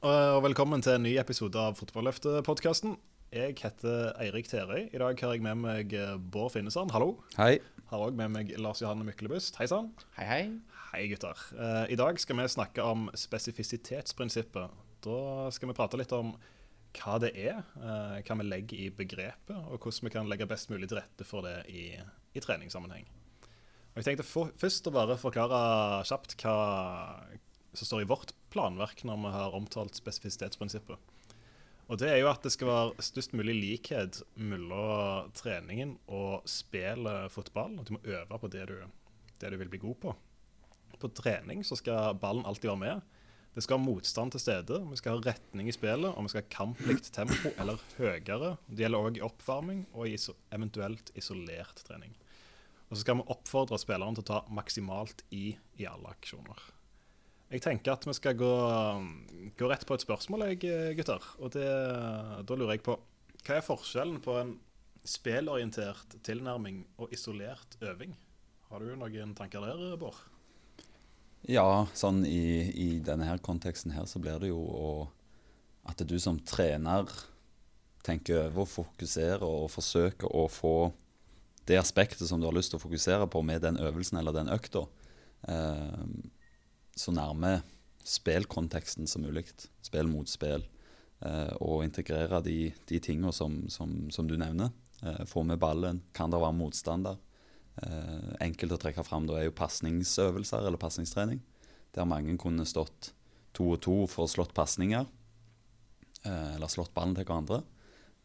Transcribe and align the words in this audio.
Hei, 0.00 0.12
og 0.32 0.40
velkommen 0.46 0.80
til 0.80 0.94
en 0.96 1.02
ny 1.04 1.10
episode 1.20 1.60
av 1.60 1.74
Fotballøftet-podkasten. 1.76 2.94
Jeg 3.36 3.58
heter 3.60 4.14
Eirik 4.22 4.46
Terøy. 4.48 4.86
I 4.88 5.00
dag 5.02 5.18
har 5.20 5.34
jeg 5.34 5.42
med 5.44 5.58
meg 5.60 5.92
Bård 6.32 6.54
Finnesand. 6.54 6.94
Hallo. 6.94 7.18
Hei. 7.36 7.58
Har 7.90 8.04
òg 8.06 8.16
med 8.16 8.32
meg 8.32 8.54
Lars 8.56 8.80
Johanne 8.80 9.04
Myklebust. 9.04 9.58
Hei 9.60 9.66
sann. 9.68 9.90
Hei, 10.16 10.24
hei. 10.24 10.38
Hei, 10.94 11.02
gutter. 11.12 11.36
Eh, 11.52 11.92
I 11.92 11.98
dag 12.00 12.16
skal 12.22 12.40
vi 12.40 12.46
snakke 12.48 12.80
om 12.80 13.10
spesifisitetsprinsippet. 13.12 14.72
Da 15.04 15.20
skal 15.52 15.68
vi 15.68 15.76
prate 15.76 16.00
litt 16.00 16.16
om 16.16 16.32
hva 16.96 17.18
det 17.20 17.34
er, 17.36 17.60
eh, 17.60 18.16
hva 18.24 18.38
vi 18.40 18.48
legger 18.48 18.80
i 18.86 18.88
begrepet, 19.02 19.52
og 19.52 19.84
hvordan 19.84 20.08
vi 20.08 20.14
kan 20.16 20.32
legge 20.32 20.48
best 20.48 20.72
mulig 20.72 20.88
til 20.88 21.02
rette 21.02 21.28
for 21.28 21.44
det 21.44 21.68
i, 21.68 21.90
i 22.32 22.40
treningssammenheng. 22.40 23.04
Og 23.92 24.00
jeg 24.00 24.08
tenkte 24.08 24.24
for, 24.24 24.48
først 24.56 24.88
å 24.88 24.96
bare 24.96 25.20
forklare 25.20 25.60
kjapt 26.08 26.38
hva 26.40 26.56
som 27.72 27.86
står 27.86 28.04
i 28.04 28.10
vårt 28.10 28.34
planverk 28.50 29.04
når 29.06 29.22
vi 29.24 29.32
har 29.34 29.56
omtalt 29.56 29.98
spesifisitetsprinsippet. 29.98 30.98
Og 31.90 31.98
det 31.98 32.06
er 32.12 32.20
jo 32.20 32.30
at 32.30 32.44
det 32.46 32.52
skal 32.54 32.68
være 32.70 33.02
størst 33.02 33.32
mulig 33.34 33.56
likhet 33.56 34.20
mellom 34.38 35.30
treningen 35.34 35.96
og 36.06 36.46
spillet 36.48 37.32
fotball. 37.34 37.80
Du 37.82 37.96
må 37.96 38.02
øve 38.06 38.38
på 38.38 38.50
det 38.52 38.68
du, 38.70 38.76
det 39.42 39.50
du 39.50 39.56
vil 39.58 39.72
bli 39.72 39.82
god 39.82 39.96
på. 40.04 40.14
På 41.00 41.10
trening 41.16 41.64
så 41.66 41.78
skal 41.80 42.14
ballen 42.20 42.46
alltid 42.46 42.70
være 42.70 42.82
med. 42.84 43.16
Det 43.50 43.64
skal 43.64 43.80
ha 43.80 43.82
motstand 43.82 44.30
til 44.30 44.42
stede, 44.44 44.76
vi 44.86 44.96
skal 45.00 45.16
ha 45.16 45.32
retning 45.32 45.66
i 45.66 45.74
spillet, 45.74 46.12
og 46.14 46.22
vi 46.22 46.30
skal 46.30 46.44
ha 46.44 46.52
kamplikt 46.54 47.10
tempo 47.10 47.50
eller 47.58 47.82
høyere. 47.96 48.52
Det 48.70 48.84
gjelder 48.84 49.08
òg 49.08 49.18
i 49.18 49.24
oppvarming 49.26 49.80
og 49.90 50.06
i 50.06 50.14
iso 50.14 50.36
eventuelt 50.54 51.10
isolert 51.18 51.82
trening. 51.88 52.14
Og 52.86 52.94
så 52.94 53.02
skal 53.02 53.18
vi 53.18 53.26
oppfordre 53.34 53.78
spilleren 53.82 54.14
til 54.14 54.22
å 54.22 54.30
ta 54.30 54.44
maksimalt 54.54 55.24
i 55.34 55.56
i 55.82 55.90
alle 55.90 56.14
aksjoner. 56.14 56.62
Jeg 57.50 57.64
tenker 57.64 57.96
at 57.96 58.06
vi 58.06 58.14
skal 58.14 58.36
gå, 58.38 58.50
gå 59.58 59.68
rett 59.70 59.86
på 59.86 59.96
et 59.96 60.04
spørsmål, 60.04 60.46
jeg, 60.52 60.94
gutter. 60.98 61.24
Og 61.42 61.50
det, 61.56 61.66
da 62.46 62.58
lurer 62.58 62.76
jeg 62.76 62.84
på 62.86 62.94
Hva 63.42 63.56
er 63.56 63.64
forskjellen 63.66 64.20
på 64.22 64.36
en 64.38 64.52
spillorientert 65.06 66.18
tilnærming 66.26 66.84
og 67.00 67.10
isolert 67.14 67.74
øving? 67.82 68.14
Har 68.70 68.84
du 68.84 68.92
noen 68.94 69.34
tanker 69.34 69.64
der, 69.66 69.96
Bård? 69.98 70.18
Ja, 71.48 71.88
sånn 71.96 72.22
i, 72.28 72.70
i 72.70 72.88
denne 73.02 73.26
her 73.26 73.40
konteksten 73.42 73.96
her 73.96 74.06
så 74.06 74.20
blir 74.22 74.38
det 74.42 74.52
jo 74.52 74.60
at 75.88 76.02
du 76.06 76.18
som 76.20 76.38
trener 76.46 77.08
tenker 78.06 78.46
over 78.46 78.64
og 78.64 78.70
fokuserer 78.70 79.44
og 79.44 79.70
forsøker 79.72 80.30
å 80.30 80.46
få 80.52 80.74
det 81.68 81.78
aspektet 81.80 82.28
som 82.28 82.40
du 82.40 82.46
har 82.48 82.54
lyst 82.56 82.72
til 82.72 82.80
å 82.80 82.84
fokusere 82.84 83.26
på 83.30 83.42
med 83.46 83.64
den 83.64 83.78
øvelsen 83.80 84.20
eller 84.20 84.36
den 84.36 84.52
økta, 84.52 84.86
eh, 85.48 86.04
så 87.00 87.14
nærme 87.16 87.60
spillkonteksten 88.06 89.08
som 89.08 89.24
mulig. 89.24 89.46
Spill 89.84 90.08
mot 90.10 90.28
spill. 90.28 90.64
Eh, 91.20 91.52
og 91.60 91.84
integrere 91.84 92.40
de, 92.44 92.58
de 92.88 93.00
tingene 93.02 93.32
som, 93.36 93.62
som, 93.72 93.92
som, 94.12 94.28
du 94.28 94.36
nevner. 94.40 94.72
Eh, 95.02 95.24
få 95.28 95.44
med 95.46 95.60
ballen. 95.60 96.02
Kan 96.16 96.32
det 96.32 96.40
være 96.40 96.56
motstander? 96.56 97.20
Eh, 97.80 98.30
enkelt 98.46 98.76
å 98.76 98.80
trekke 98.80 99.04
fram 99.06 99.28
da 99.28 99.38
er 99.38 99.48
jo 99.48 99.56
pasningsøvelser 99.56 100.66
eller 100.66 100.80
pasningstrening. 100.80 101.42
Der 101.96 102.08
mange 102.08 102.36
kunne 102.40 102.68
stått 102.68 103.12
to 103.56 103.72
og 103.74 103.82
to 103.84 103.96
for 104.10 104.26
å 104.26 104.30
slått 104.30 104.56
pasninger. 104.56 105.08
Eh, 106.24 106.56
eller 106.56 106.72
slått 106.72 106.94
ballen 106.96 107.16
til 107.18 107.28
hverandre. 107.28 107.62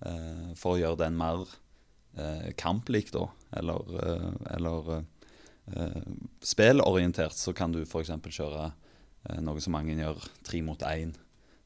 Eh, 0.06 0.52
for 0.60 0.76
å 0.76 0.82
gjøre 0.82 1.04
den 1.06 1.20
mer 1.20 1.46
eh, 2.16 2.52
kamplik, 2.60 3.12
da. 3.16 3.28
Eller, 3.56 3.92
eller 4.52 5.06
spillorientert, 6.46 7.34
så 7.34 7.54
kan 7.58 7.72
du 7.74 7.80
f.eks. 7.82 8.12
kjøre 8.22 8.68
noe 9.42 9.62
som 9.64 9.74
mange 9.74 9.96
gjør, 9.98 10.20
tre 10.46 10.62
mot 10.62 10.82
én. 10.86 11.16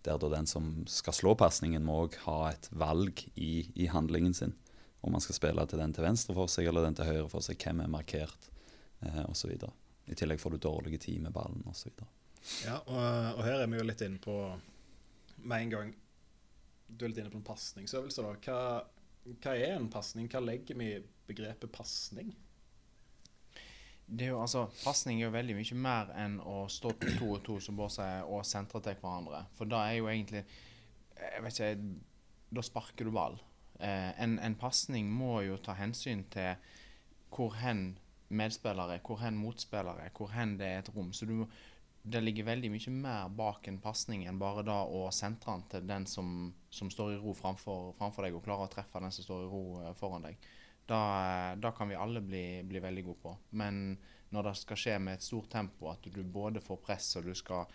Der 0.08 0.16
da 0.22 0.30
den 0.32 0.48
som 0.48 0.72
skal 0.88 1.16
slå 1.18 1.34
pasningen, 1.36 1.84
må 1.84 2.06
òg 2.06 2.16
ha 2.24 2.38
et 2.54 2.70
valg 2.72 3.26
i, 3.36 3.66
i 3.76 3.90
handlingen 3.92 4.34
sin 4.38 4.56
om 5.02 5.12
man 5.12 5.24
skal 5.24 5.36
spille 5.38 5.66
til 5.68 5.80
den 5.80 5.94
til 5.96 6.04
venstre 6.04 6.36
for 6.36 6.52
seg 6.52 6.68
eller 6.68 6.88
den 6.88 6.98
til 6.98 7.08
høyre 7.08 7.30
for 7.32 7.44
seg, 7.46 7.60
hvem 7.62 7.84
er 7.86 7.92
markert 7.92 8.50
eh, 9.06 9.24
osv. 9.30 9.54
I 10.10 10.18
tillegg 10.18 10.42
får 10.42 10.56
du 10.56 10.64
dårlige 10.66 11.00
tid 11.06 11.22
med 11.24 11.36
ballen 11.36 11.64
osv. 11.72 11.94
Ja, 12.66 12.80
og, 12.82 13.40
og 13.40 13.44
her 13.46 13.64
er 13.64 13.72
vi 13.72 13.80
jo 13.80 13.88
litt 13.88 14.04
inne 14.04 14.20
på 14.24 14.36
med 15.40 15.64
en 15.64 15.72
gang 15.74 15.90
Du 16.88 17.04
er 17.06 17.12
litt 17.12 17.20
inne 17.22 17.32
på 17.32 17.40
en 17.40 17.48
pasningsøvelse. 17.48 18.24
da. 18.26 18.36
Hva, 18.44 19.34
hva 19.44 19.56
er 19.56 19.76
en 19.76 19.92
pasning? 19.94 20.28
Hva 20.32 20.42
legger 20.42 20.80
vi 20.80 20.88
i 20.96 21.02
begrepet 21.30 21.72
pasning? 21.72 22.32
Det 24.10 24.26
er 24.26 24.32
jo 24.34 24.42
altså, 24.42 24.66
Pasning 24.84 25.20
er 25.20 25.28
jo 25.28 25.36
veldig 25.36 25.56
mye 25.60 25.78
mer 25.78 26.10
enn 26.18 26.40
å 26.42 26.64
stå 26.72 26.96
på 26.98 27.14
to 27.20 27.30
og 27.36 27.44
to 27.46 27.60
som 27.62 27.78
Bård 27.78 28.00
og 28.26 28.42
sentre 28.48 28.82
til 28.82 28.98
hverandre. 28.98 29.44
For 29.58 29.70
da 29.70 29.84
er 29.86 30.00
jo 30.00 30.10
egentlig 30.10 30.44
jeg 31.20 31.44
vet 31.44 31.60
ikke, 31.60 31.96
Da 32.56 32.62
sparker 32.66 33.06
du 33.06 33.12
ball. 33.14 33.38
Eh, 33.80 34.12
en 34.24 34.40
en 34.40 34.56
pasning 34.56 35.12
må 35.12 35.42
jo 35.46 35.58
ta 35.58 35.76
hensyn 35.78 36.24
til 36.34 36.56
hvor 37.30 37.54
hen 37.62 38.00
medspillere 38.30 38.98
er, 38.98 39.04
hvor 39.06 39.20
hen 39.22 39.38
motspillere 39.38 40.06
er, 40.06 40.14
hvor 40.18 40.32
hen 40.34 40.58
det 40.58 40.68
er 40.68 40.80
et 40.80 40.90
rom. 40.96 41.14
Så 41.14 41.26
du, 41.26 41.46
det 42.04 42.24
ligger 42.24 42.50
veldig 42.50 42.72
mye 42.74 42.94
mer 42.96 43.30
bak 43.30 43.68
en 43.68 43.80
pasning 43.80 44.26
enn 44.28 44.40
bare 44.42 44.66
da 44.66 44.82
å 44.84 45.10
sentre 45.14 45.54
den 45.54 45.68
til 45.72 45.88
den 45.88 46.08
som, 46.10 46.54
som 46.70 46.90
står 46.90 47.14
i 47.14 47.22
ro 47.22 47.34
framfor, 47.38 47.94
framfor, 48.00 48.26
deg, 48.26 48.36
og 48.36 48.44
klarer 48.46 48.66
å 48.66 48.74
treffe 48.74 49.02
den 49.04 49.14
som 49.14 49.28
står 49.28 49.46
i 49.46 49.52
ro 49.54 49.64
eh, 49.84 49.94
foran 50.00 50.26
deg. 50.26 50.50
Da, 50.90 51.02
eh, 51.54 51.72
kan 51.78 51.90
vi 51.90 51.96
alle 51.96 52.22
bli, 52.22 52.64
bli, 52.66 52.82
veldig 52.82 53.06
gode 53.06 53.22
på. 53.22 53.36
Men 53.62 53.98
når 54.34 54.50
det 54.50 54.56
skal 54.58 54.78
skje 54.78 54.98
med 55.02 55.18
et 55.18 55.26
stort 55.26 55.50
tempo, 55.54 55.90
at 55.92 56.06
du 56.06 56.24
både 56.24 56.62
får 56.62 56.82
press 56.86 57.16
og 57.20 57.30
du 57.30 57.34
skal 57.38 57.70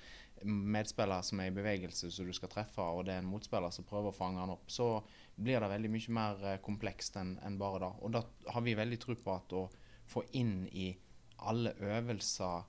medspiller 0.44 1.22
som 1.22 1.40
er 1.40 1.50
i 1.50 1.54
bevegelse 1.54 2.10
som 2.12 2.26
du 2.26 2.34
skal 2.36 2.50
treffe, 2.52 2.82
og 2.82 3.06
det 3.06 3.14
er 3.14 3.22
en 3.22 3.30
motspiller 3.30 3.72
som 3.74 3.86
prøver 3.86 4.10
å 4.10 4.16
fange 4.16 4.42
han 4.42 4.52
opp, 4.52 4.66
så 4.70 4.98
blir 5.34 5.62
det 5.62 5.70
veldig 5.70 5.90
mye 5.94 6.14
mer 6.18 6.44
eh, 6.50 6.60
komplekst 6.64 7.18
enn 7.20 7.36
en 7.46 7.58
bare 7.58 7.82
det. 7.84 7.92
Og 8.02 8.14
da 8.14 8.22
har 8.54 8.64
vi 8.66 8.76
veldig 8.78 9.00
tro 9.02 9.16
på 9.18 9.34
at 9.34 9.56
å 9.56 9.64
få 10.10 10.24
inn 10.38 10.64
i 10.72 10.90
alle 11.48 11.74
øvelser 11.80 12.66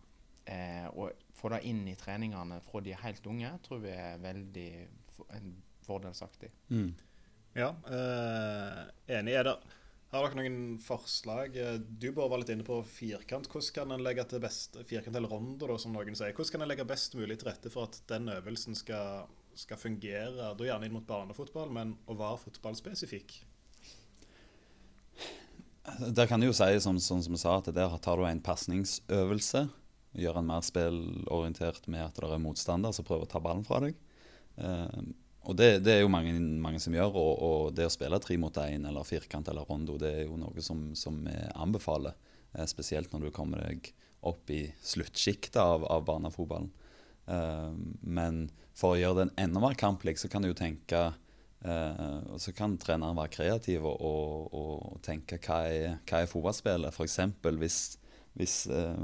eh, 0.51 0.87
og 0.93 1.25
få 1.35 1.51
det 1.53 1.63
inn 1.69 1.83
i 1.89 1.97
treningene 1.99 2.61
fra 2.63 2.81
de 2.83 2.93
er 2.95 3.03
helt 3.03 3.27
unge, 3.29 3.51
tror 3.65 3.81
vi 3.83 3.93
er 3.93 4.21
veldig 4.23 4.69
fordelsaktig. 5.85 6.51
Mm. 6.69 6.93
Ja, 7.55 7.69
eh, 7.87 8.79
enig. 9.19 9.35
Er 9.39 9.49
det 9.49 9.57
har 10.15 10.29
dere 10.29 10.39
noen 10.39 10.77
forslag? 10.81 11.57
Du 11.87 12.07
Bård 12.15 12.31
var 12.31 12.41
litt 12.41 12.51
inne 12.53 12.65
på 12.67 12.77
firkant. 12.87 13.49
Hvordan 13.51 13.75
kan 13.75 13.95
en 13.95 14.03
legge 14.05 14.25
til 14.29 14.43
best, 14.43 14.77
firkant 14.87 15.17
eller 15.17 15.31
rondo, 15.31 15.67
da, 15.69 15.77
som 15.81 15.95
noen 15.95 16.17
sier. 16.17 16.35
Hvordan 16.35 16.55
kan 16.55 16.65
en 16.65 16.71
legge 16.71 16.87
best 16.89 17.17
mulig 17.19 17.39
til 17.41 17.49
rette 17.49 17.71
for 17.73 17.89
at 17.89 17.99
den 18.11 18.29
øvelsen 18.33 18.77
skal, 18.77 19.27
skal 19.57 19.81
fungere, 19.81 20.53
da 20.55 20.69
gjerne 20.69 20.89
inn 20.89 20.95
mot 20.95 21.07
barnefotball, 21.09 21.73
men 21.75 21.97
å 22.07 22.17
være 22.19 22.41
fotballspesifikk? 22.45 23.37
Der 26.15 26.25
kan 26.25 26.41
du 26.41 26.47
jo 26.47 26.55
si, 26.55 26.71
som, 26.81 26.97
som, 26.99 27.21
som 27.21 27.35
jeg 27.35 27.43
sa, 27.43 27.59
at 27.59 27.69
der 27.75 27.97
tar 28.01 28.17
du 28.17 28.25
en 28.25 28.41
pasningsøvelse. 28.43 29.67
Gjør 30.15 30.39
en 30.39 30.47
mer 30.47 30.63
spillorientert 30.65 31.85
med 31.91 32.07
at 32.07 32.17
det 32.17 32.31
er 32.31 32.41
motstander 32.41 32.95
som 32.95 33.05
prøver 33.05 33.27
å 33.27 33.31
ta 33.35 33.41
ballen 33.43 33.65
fra 33.67 33.83
deg. 33.83 33.99
Og 35.45 35.57
det, 35.57 35.69
det, 35.85 35.93
er 35.93 36.01
jo 36.01 36.11
mange, 36.11 36.33
mange 36.61 36.79
som 36.81 36.95
gjør. 36.95 37.17
Og, 37.21 37.33
og, 37.47 37.59
det 37.77 37.85
å 37.87 37.93
spille 37.93 38.19
tre 38.23 38.37
mot 38.41 38.57
én 38.63 38.87
eller 38.89 39.07
firkant 39.07 39.49
eller 39.51 39.67
rondo, 39.67 39.99
det 40.01 40.11
er 40.11 40.23
jo 40.25 40.39
noe 40.41 40.63
som, 40.65 40.87
som 40.97 41.19
vi 41.25 41.35
anbefaler. 41.53 42.15
Eh, 42.55 42.65
spesielt 42.69 43.13
når 43.13 43.27
du 43.27 43.35
kommer 43.35 43.61
deg 43.67 43.91
opp 44.25 44.49
i 44.49 44.63
sluttsjiktet 44.81 45.59
av, 45.61 45.85
av 45.91 46.05
barnefotballen. 46.07 46.71
Eh, 47.29 47.71
men 48.01 48.47
for 48.75 48.95
å 48.95 48.99
gjøre 48.99 49.23
den 49.23 49.35
enda 49.45 49.61
mer 49.63 49.77
kamplik, 49.79 50.19
så 50.21 50.29
kan 50.31 50.43
du 50.43 50.51
jo 50.51 50.57
tenke 50.57 50.99
eh, 51.65 52.03
Så 52.41 52.53
kan 52.57 52.75
treneren 52.81 53.17
være 53.17 53.33
kreativ 53.33 53.85
og, 53.87 54.01
og, 54.01 54.53
og 54.53 54.99
tenke 55.05 55.39
hva 55.45 55.61
er, 55.69 55.97
hva 56.09 56.21
er 56.21 56.29
fotballspillet? 56.31 56.93
F.eks. 56.93 57.19
hvis, 57.61 57.79
hvis 58.37 58.57
eh, 58.73 59.03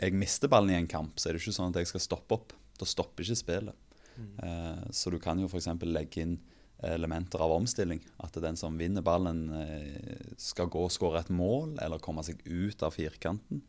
jeg 0.00 0.18
mister 0.18 0.50
ballen 0.50 0.74
i 0.74 0.78
en 0.78 0.90
kamp, 0.90 1.18
så 1.18 1.28
er 1.28 1.36
det 1.36 1.44
ikke 1.44 1.58
sånn 1.58 1.74
at 1.74 1.82
jeg 1.82 1.92
skal 1.92 2.02
stoppe 2.02 2.38
opp. 2.38 2.54
Da 2.78 2.86
stopper 2.88 3.22
ikke 3.26 3.38
spillet. 3.38 3.83
Mm. 4.14 4.92
så 4.94 5.10
du 5.10 5.16
kan 5.18 5.40
jo 5.42 5.48
f.eks. 5.50 5.66
legge 5.82 6.22
inn 6.22 6.36
elementer 6.82 7.38
av 7.38 7.52
omstilling. 7.52 8.00
At 8.16 8.36
den 8.42 8.56
som 8.56 8.78
vinner 8.78 9.02
ballen, 9.02 9.52
eh, 9.52 10.34
skal 10.36 10.66
gå 10.66 10.84
og 10.84 10.92
skåre 10.92 11.20
et 11.20 11.30
mål 11.30 11.78
eller 11.82 12.02
komme 12.02 12.24
seg 12.24 12.40
ut 12.44 12.82
av 12.82 12.94
firkanten. 12.94 13.62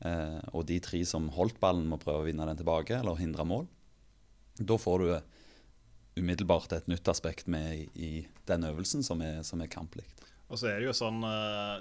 Eh, 0.00 0.40
og 0.52 0.66
de 0.66 0.78
tre 0.80 1.04
som 1.04 1.28
holdt 1.28 1.60
ballen, 1.60 1.88
må 1.88 1.98
prøve 1.98 2.22
å 2.22 2.28
vinne 2.28 2.46
den 2.46 2.56
tilbake 2.56 2.98
eller 2.98 3.18
hindre 3.18 3.44
mål. 3.44 3.66
Da 4.58 4.76
får 4.78 4.98
du 4.98 5.20
umiddelbart 6.18 6.72
et 6.72 6.88
nytt 6.88 7.08
aspekt 7.08 7.46
med 7.46 7.88
i 7.94 8.26
den 8.46 8.64
øvelsen 8.64 9.04
som 9.04 9.20
er, 9.22 9.42
som 9.42 9.60
er 9.60 9.68
kamplikt. 9.68 10.24
Og 10.48 10.58
så 10.58 10.70
er 10.70 10.80
det 10.80 10.88
jo 10.88 10.96
sånn, 10.96 11.20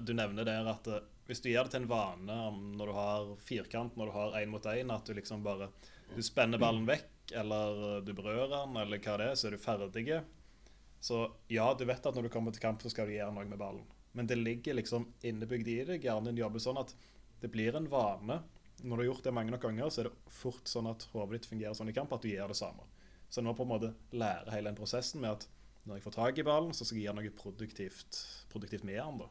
Du 0.04 0.14
nevner 0.14 0.44
der 0.44 0.68
at 0.68 0.88
hvis 1.25 1.42
du 1.42 1.50
gjør 1.50 1.64
det 1.64 1.72
til 1.72 1.81
en 1.81 1.90
vane 1.90 2.36
når 2.78 2.86
du 2.86 2.94
har 2.94 3.38
firkant, 3.40 3.96
når 3.96 4.06
du 4.06 4.12
har 4.12 4.36
én 4.42 4.50
mot 4.50 4.64
én, 4.64 4.94
at 4.94 5.06
du 5.06 5.14
liksom 5.14 5.42
bare 5.44 5.69
du 6.15 6.24
spenner 6.24 6.62
ballen 6.62 6.88
vekk 6.88 7.33
eller 7.36 8.01
du 8.06 8.13
berører 8.15 8.54
den, 8.54 8.77
eller 8.80 9.01
hva 9.04 9.18
det 9.19 9.31
er, 9.31 9.36
så 9.36 9.50
er 9.50 9.57
du 9.57 9.62
ferdig. 9.62 10.06
Så 11.04 11.21
ja, 11.51 11.68
du 11.77 11.83
vet 11.86 12.06
at 12.06 12.15
når 12.15 12.27
du 12.27 12.33
kommer 12.33 12.56
til 12.56 12.63
kamp, 12.63 12.81
så 12.81 12.92
skal 12.92 13.09
du 13.09 13.18
gjøre 13.18 13.33
noe 13.36 13.48
med 13.50 13.59
ballen. 13.59 13.83
Men 14.18 14.30
det 14.30 14.39
ligger 14.39 14.77
liksom 14.80 15.12
innebygd 15.27 15.68
i 15.69 15.81
deg. 15.92 16.06
Hjernen 16.07 16.31
din 16.31 16.42
jobber 16.42 16.63
sånn 16.63 16.80
at 16.81 16.94
det 17.42 17.51
blir 17.54 17.75
en 17.77 17.89
vane. 17.92 18.39
Når 18.81 18.95
du 18.95 19.01
har 19.04 19.09
gjort 19.12 19.27
det 19.27 19.33
mange 19.36 19.54
nok 19.54 19.68
ganger, 19.68 19.92
så 19.94 20.01
er 20.01 20.09
det 20.09 20.33
fort 20.33 20.69
sånn 20.69 20.89
at 20.89 21.06
hodet 21.12 21.38
ditt 21.38 21.50
fungerer 21.51 21.77
sånn 21.77 21.92
i 21.92 21.95
kamp 21.98 22.13
at 22.15 22.24
du 22.24 22.31
gjør 22.31 22.54
det 22.54 22.57
samme. 22.57 22.88
Så 23.30 23.44
nå 23.44 23.54
på 23.54 23.65
en 23.68 23.74
måte 23.74 23.94
lære 24.15 24.54
hele 24.54 24.71
den 24.71 24.80
prosessen 24.80 25.21
med 25.21 25.36
at 25.36 25.48
når 25.88 26.00
jeg 26.00 26.06
får 26.07 26.15
tak 26.18 26.39
i 26.39 26.45
ballen, 26.48 26.74
så 26.75 26.86
skal 26.86 27.00
jeg 27.00 27.07
gjøre 27.07 27.19
noe 27.21 27.36
produktivt, 27.38 28.21
produktivt 28.51 28.88
med 28.88 29.00
den. 29.00 29.27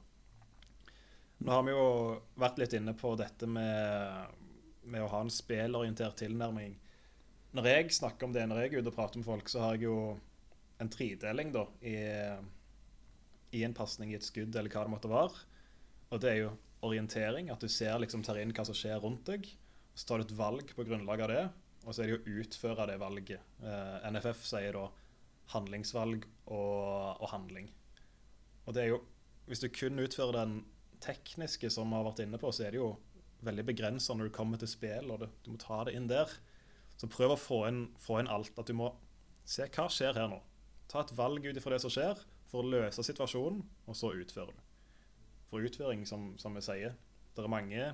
Nå 1.44 1.52
har 1.52 1.64
vi 1.66 1.74
jo 1.74 1.88
vært 2.40 2.60
litt 2.62 2.76
inne 2.78 2.94
på 2.96 3.12
dette 3.20 3.48
med, 3.50 4.38
med 4.86 5.04
å 5.04 5.10
ha 5.12 5.22
en 5.24 5.32
spillorientert 5.32 6.18
tilnærming. 6.20 6.76
Når 7.56 7.68
jeg 7.70 7.96
snakker 7.98 8.28
om 8.28 8.34
det, 8.34 8.44
når 8.48 8.62
jeg 8.62 8.72
er 8.72 8.82
ute 8.82 8.92
og 8.92 8.96
prater 8.98 9.20
med 9.20 9.28
folk, 9.28 9.50
så 9.50 9.62
har 9.62 9.76
jeg 9.76 9.88
jo 9.88 9.98
en 10.82 10.92
tredeling 10.92 11.52
da, 11.54 11.64
i, 11.88 11.96
i 13.56 13.62
en 13.64 13.76
pasning 13.76 14.12
i 14.12 14.18
et 14.18 14.26
skudd, 14.26 14.54
eller 14.54 14.72
hva 14.72 14.84
det 14.84 14.92
måtte 14.92 15.12
være. 15.12 15.44
Og 16.12 16.22
det 16.22 16.32
er 16.32 16.40
jo 16.42 16.50
orientering, 16.86 17.50
at 17.50 17.62
du 17.62 17.70
ser 17.72 17.96
liksom 18.02 18.24
tar 18.26 18.38
inn 18.40 18.52
hva 18.54 18.66
som 18.68 18.76
skjer 18.76 19.00
rundt 19.02 19.26
deg. 19.30 19.48
Så 19.96 20.08
tar 20.08 20.20
du 20.20 20.26
et 20.26 20.36
valg 20.36 20.74
på 20.76 20.84
grunnlag 20.86 21.24
av 21.24 21.32
det, 21.32 21.42
og 21.86 21.94
så 21.94 22.02
er 22.02 22.10
det 22.10 22.18
å 22.18 22.38
utføre 22.42 22.88
det 22.90 22.98
valget. 23.00 23.52
Eh, 23.62 24.08
NFF 24.12 24.44
sier 24.44 24.76
da 24.76 24.86
handlingsvalg 25.54 26.26
og, 26.50 27.22
og, 27.22 27.28
handling. 27.30 27.70
Og 28.66 28.74
det 28.74 28.82
er 28.82 28.90
jo 28.96 29.04
Hvis 29.46 29.60
du 29.62 29.68
kun 29.70 30.02
utfører 30.02 30.40
den 30.40 30.54
tekniske 30.98 31.68
som 31.70 31.86
vi 31.86 31.94
har 31.94 32.02
vært 32.02 32.24
inne 32.24 32.38
på, 32.42 32.50
så 32.50 32.64
er 32.66 32.72
det 32.74 32.80
jo 32.80 32.88
veldig 33.44 33.64
begrensa 33.68 34.14
når 34.16 34.28
du 34.28 34.36
kommer 34.36 34.60
til 34.60 34.70
spill, 34.70 35.10
og 35.12 35.22
det, 35.22 35.30
du 35.44 35.52
må 35.52 35.60
ta 35.60 35.82
det 35.86 35.96
inn 35.96 36.08
der. 36.10 36.30
Så 36.96 37.08
prøv 37.12 37.34
å 37.34 37.40
få 37.40 37.64
inn, 37.68 37.82
få 38.00 38.20
inn 38.22 38.30
alt. 38.32 38.54
At 38.56 38.70
du 38.70 38.76
må 38.78 38.92
se 39.46 39.68
hva 39.68 39.88
skjer 39.92 40.16
her 40.16 40.30
nå. 40.32 40.40
Ta 40.90 41.02
et 41.02 41.12
valg 41.18 41.44
ut 41.44 41.58
ifra 41.58 41.74
det 41.74 41.82
som 41.84 41.92
skjer, 41.92 42.20
for 42.50 42.62
å 42.62 42.70
løse 42.70 43.04
situasjonen, 43.04 43.62
og 43.86 43.98
så 43.98 44.12
utfører 44.16 44.54
du. 44.54 44.62
For 45.50 45.66
utføring, 45.66 46.06
som, 46.08 46.32
som 46.40 46.56
vi 46.58 46.62
sier 46.64 46.96
Det 47.36 47.44
er 47.44 47.50
mange 47.52 47.90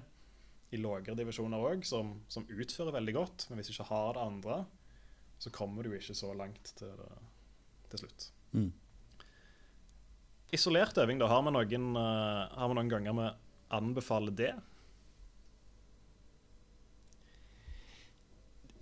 i 0.72 0.78
lavere 0.80 1.16
divisjoner 1.18 1.60
òg 1.60 1.82
som, 1.84 2.14
som, 2.32 2.46
utfører 2.48 2.94
veldig 2.94 3.14
godt, 3.16 3.44
men 3.48 3.58
hvis 3.58 3.68
du 3.68 3.74
ikke 3.74 3.90
har 3.90 4.14
det 4.16 4.22
andre, 4.24 4.60
så 5.42 5.52
kommer 5.52 5.84
du 5.84 5.92
ikke 5.92 6.16
så 6.16 6.30
langt 6.36 6.72
til, 6.78 6.94
det, 6.96 7.10
til 7.92 8.04
slutt. 8.04 8.28
Mm. 8.56 8.70
Isolert 10.52 10.96
øving, 11.02 11.20
da. 11.20 11.28
Har 11.28 11.44
vi 11.44 11.52
noen, 11.52 11.90
uh, 11.96 12.48
har 12.56 12.70
vi 12.70 12.78
noen 12.78 12.92
ganger 12.92 13.18
vi 13.18 13.28
anbefaler 13.76 14.36
det? 14.36 14.52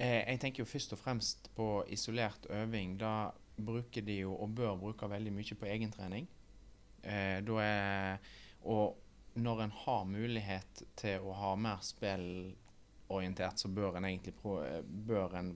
Eh, 0.01 0.23
jeg 0.25 0.41
tenker 0.41 0.63
jo 0.63 0.69
først 0.69 0.95
og 0.97 1.01
fremst 1.03 1.51
på 1.57 1.69
isolert 1.93 2.47
øving. 2.49 2.97
Da 3.01 3.31
bruker 3.61 4.05
de 4.05 4.23
jo, 4.23 4.33
og 4.33 4.55
bør 4.57 4.79
bruke 4.81 5.09
veldig 5.13 5.33
mye 5.37 5.57
på 5.61 5.69
egentrening. 5.69 6.29
Eh, 7.05 7.41
da 7.45 7.59
er, 7.61 8.31
og 8.65 8.97
når 9.41 9.65
en 9.67 9.75
har 9.83 10.07
mulighet 10.09 10.83
til 10.97 11.27
å 11.29 11.35
ha 11.37 11.51
mer 11.61 11.85
spillorientert, 11.85 13.61
så 13.61 13.69
bør 13.69 13.99
en 13.99 14.09
egentlig 14.09 14.35
bør 14.41 15.37
en 15.37 15.53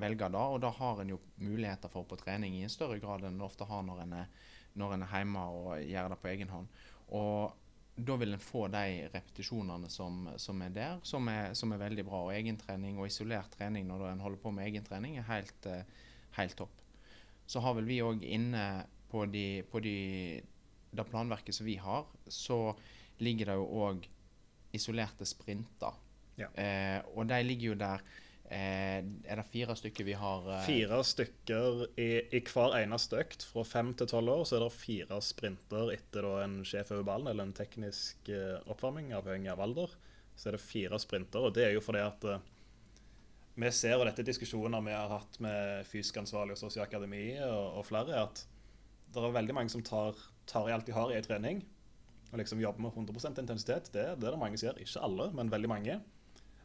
velge 0.00 0.30
det. 0.32 0.40
Og 0.40 0.58
da 0.64 0.72
har 0.78 1.02
en 1.02 1.12
jo 1.12 1.20
muligheter 1.36 1.92
for 1.92 2.08
på 2.08 2.16
trening 2.16 2.56
i 2.56 2.64
en 2.64 2.72
større 2.72 2.98
grad 3.02 3.24
enn 3.24 3.36
en 3.36 3.44
ofte 3.44 3.68
har 3.68 3.84
når 3.84 4.02
en 4.06 4.18
er, 4.22 4.32
når 4.72 4.96
en 4.96 5.04
er 5.04 5.14
hjemme 5.18 5.44
og 5.52 5.70
gjør 5.84 6.10
det 6.14 6.20
på 6.22 6.32
egen 6.32 6.52
hånd. 6.52 6.72
Og 7.12 7.52
da 7.96 8.16
vil 8.20 8.36
en 8.36 8.42
få 8.42 8.66
de 8.68 9.06
repetisjonene 9.12 9.88
som, 9.90 10.26
som 10.36 10.60
er 10.62 10.72
der, 10.74 10.98
som 11.02 11.28
er, 11.32 11.54
som 11.56 11.72
er, 11.72 11.80
veldig 11.80 12.04
bra. 12.04 12.26
Og 12.26 12.34
egentrening 12.36 12.98
og 13.00 13.08
isolert 13.08 13.54
trening 13.56 13.88
når 13.88 14.10
en 14.10 14.24
holder 14.24 14.42
på 14.42 14.52
med 14.52 14.68
egentrening, 14.68 15.16
er 15.16 15.30
helt, 15.30 15.70
eh, 15.70 15.86
helt 16.36 16.58
topp 16.58 16.82
så 17.46 17.62
har 17.62 17.76
vel 17.78 17.86
vi 17.86 18.02
òg 18.02 18.24
inne 18.26 18.64
på, 19.10 19.24
de, 19.30 19.62
på 19.70 19.80
de, 19.82 19.96
det 20.90 21.06
planverket 21.08 21.54
som 21.54 21.66
vi 21.66 21.78
har, 21.78 22.06
så 22.26 22.74
ligger 23.22 23.52
det 23.52 23.58
jo 23.60 23.66
òg 23.86 24.08
isolerte 24.76 25.26
sprinter. 25.28 25.94
Ja. 26.36 26.50
Eh, 26.52 26.98
og 27.14 27.30
de 27.30 27.38
ligger 27.46 27.72
jo 27.72 27.80
der 27.80 28.02
Er 28.54 29.38
det 29.40 29.44
fire 29.50 29.74
stykker 29.78 30.06
vi 30.06 30.14
har? 30.18 30.44
Eh? 30.54 30.64
Fire 30.66 31.00
stykker 31.04 31.80
i, 31.98 32.10
i, 32.30 32.40
hver 32.46 32.76
eneste 32.78 33.18
økt. 33.18 33.46
Fra 33.50 33.64
fem 33.66 33.92
til 33.98 34.10
tolv 34.10 34.34
år 34.34 34.44
så 34.46 34.58
er 34.58 34.66
det 34.66 34.74
fire 34.76 35.20
sprinter 35.24 35.90
etter 35.96 36.28
en 36.44 36.60
sjef 36.66 36.92
over 36.94 37.06
ballen, 37.08 37.30
eller 37.32 37.48
en 37.48 37.56
teknisk 37.56 38.30
eh, 38.30 38.58
oppvarming, 38.70 39.10
avhengig 39.18 39.50
av 39.50 39.64
alder. 39.66 39.96
Så 40.36 40.50
er 40.50 40.58
det 40.58 40.62
fire 40.62 41.00
sprinter, 41.02 41.48
og 41.48 41.56
det 41.56 41.66
er 41.66 41.74
jo 41.74 41.82
fordi 41.82 42.04
at 42.04 42.28
eh, 42.30 42.44
vi 43.56 43.72
ser, 43.72 43.96
og 43.96 44.04
dette 44.04 44.20
er 44.20 44.28
diskusjoner 44.28 44.84
vi 44.84 44.92
har 44.92 45.08
hatt 45.10 45.38
med 45.42 45.86
fysisk 45.88 46.18
ansvarlig 46.20 46.58
og 46.60 46.82
akademiet 46.84 47.46
og, 47.48 47.80
og 47.80 47.86
flere, 47.88 48.26
at 48.26 48.42
det 49.14 49.22
er 49.22 49.32
veldig 49.32 49.54
mange 49.56 49.72
som 49.72 49.84
tar, 49.86 50.18
tar 50.50 50.68
i 50.68 50.74
alt 50.74 50.86
de 50.86 50.92
har 50.92 51.10
i 51.10 51.16
en 51.16 51.24
trening, 51.24 51.62
og 52.32 52.40
liksom 52.40 52.60
jobber 52.60 52.84
med 52.84 52.92
100% 52.92 53.40
intensitet. 53.40 53.88
Det, 53.94 54.04
det 54.20 54.28
er 54.28 54.34
det 54.34 54.40
mange 54.40 54.58
som 54.58 54.68
gjør. 54.68 54.82
Ikke 54.82 55.04
alle, 55.06 55.30
men 55.38 55.52
veldig 55.52 55.70
mange. 55.70 55.96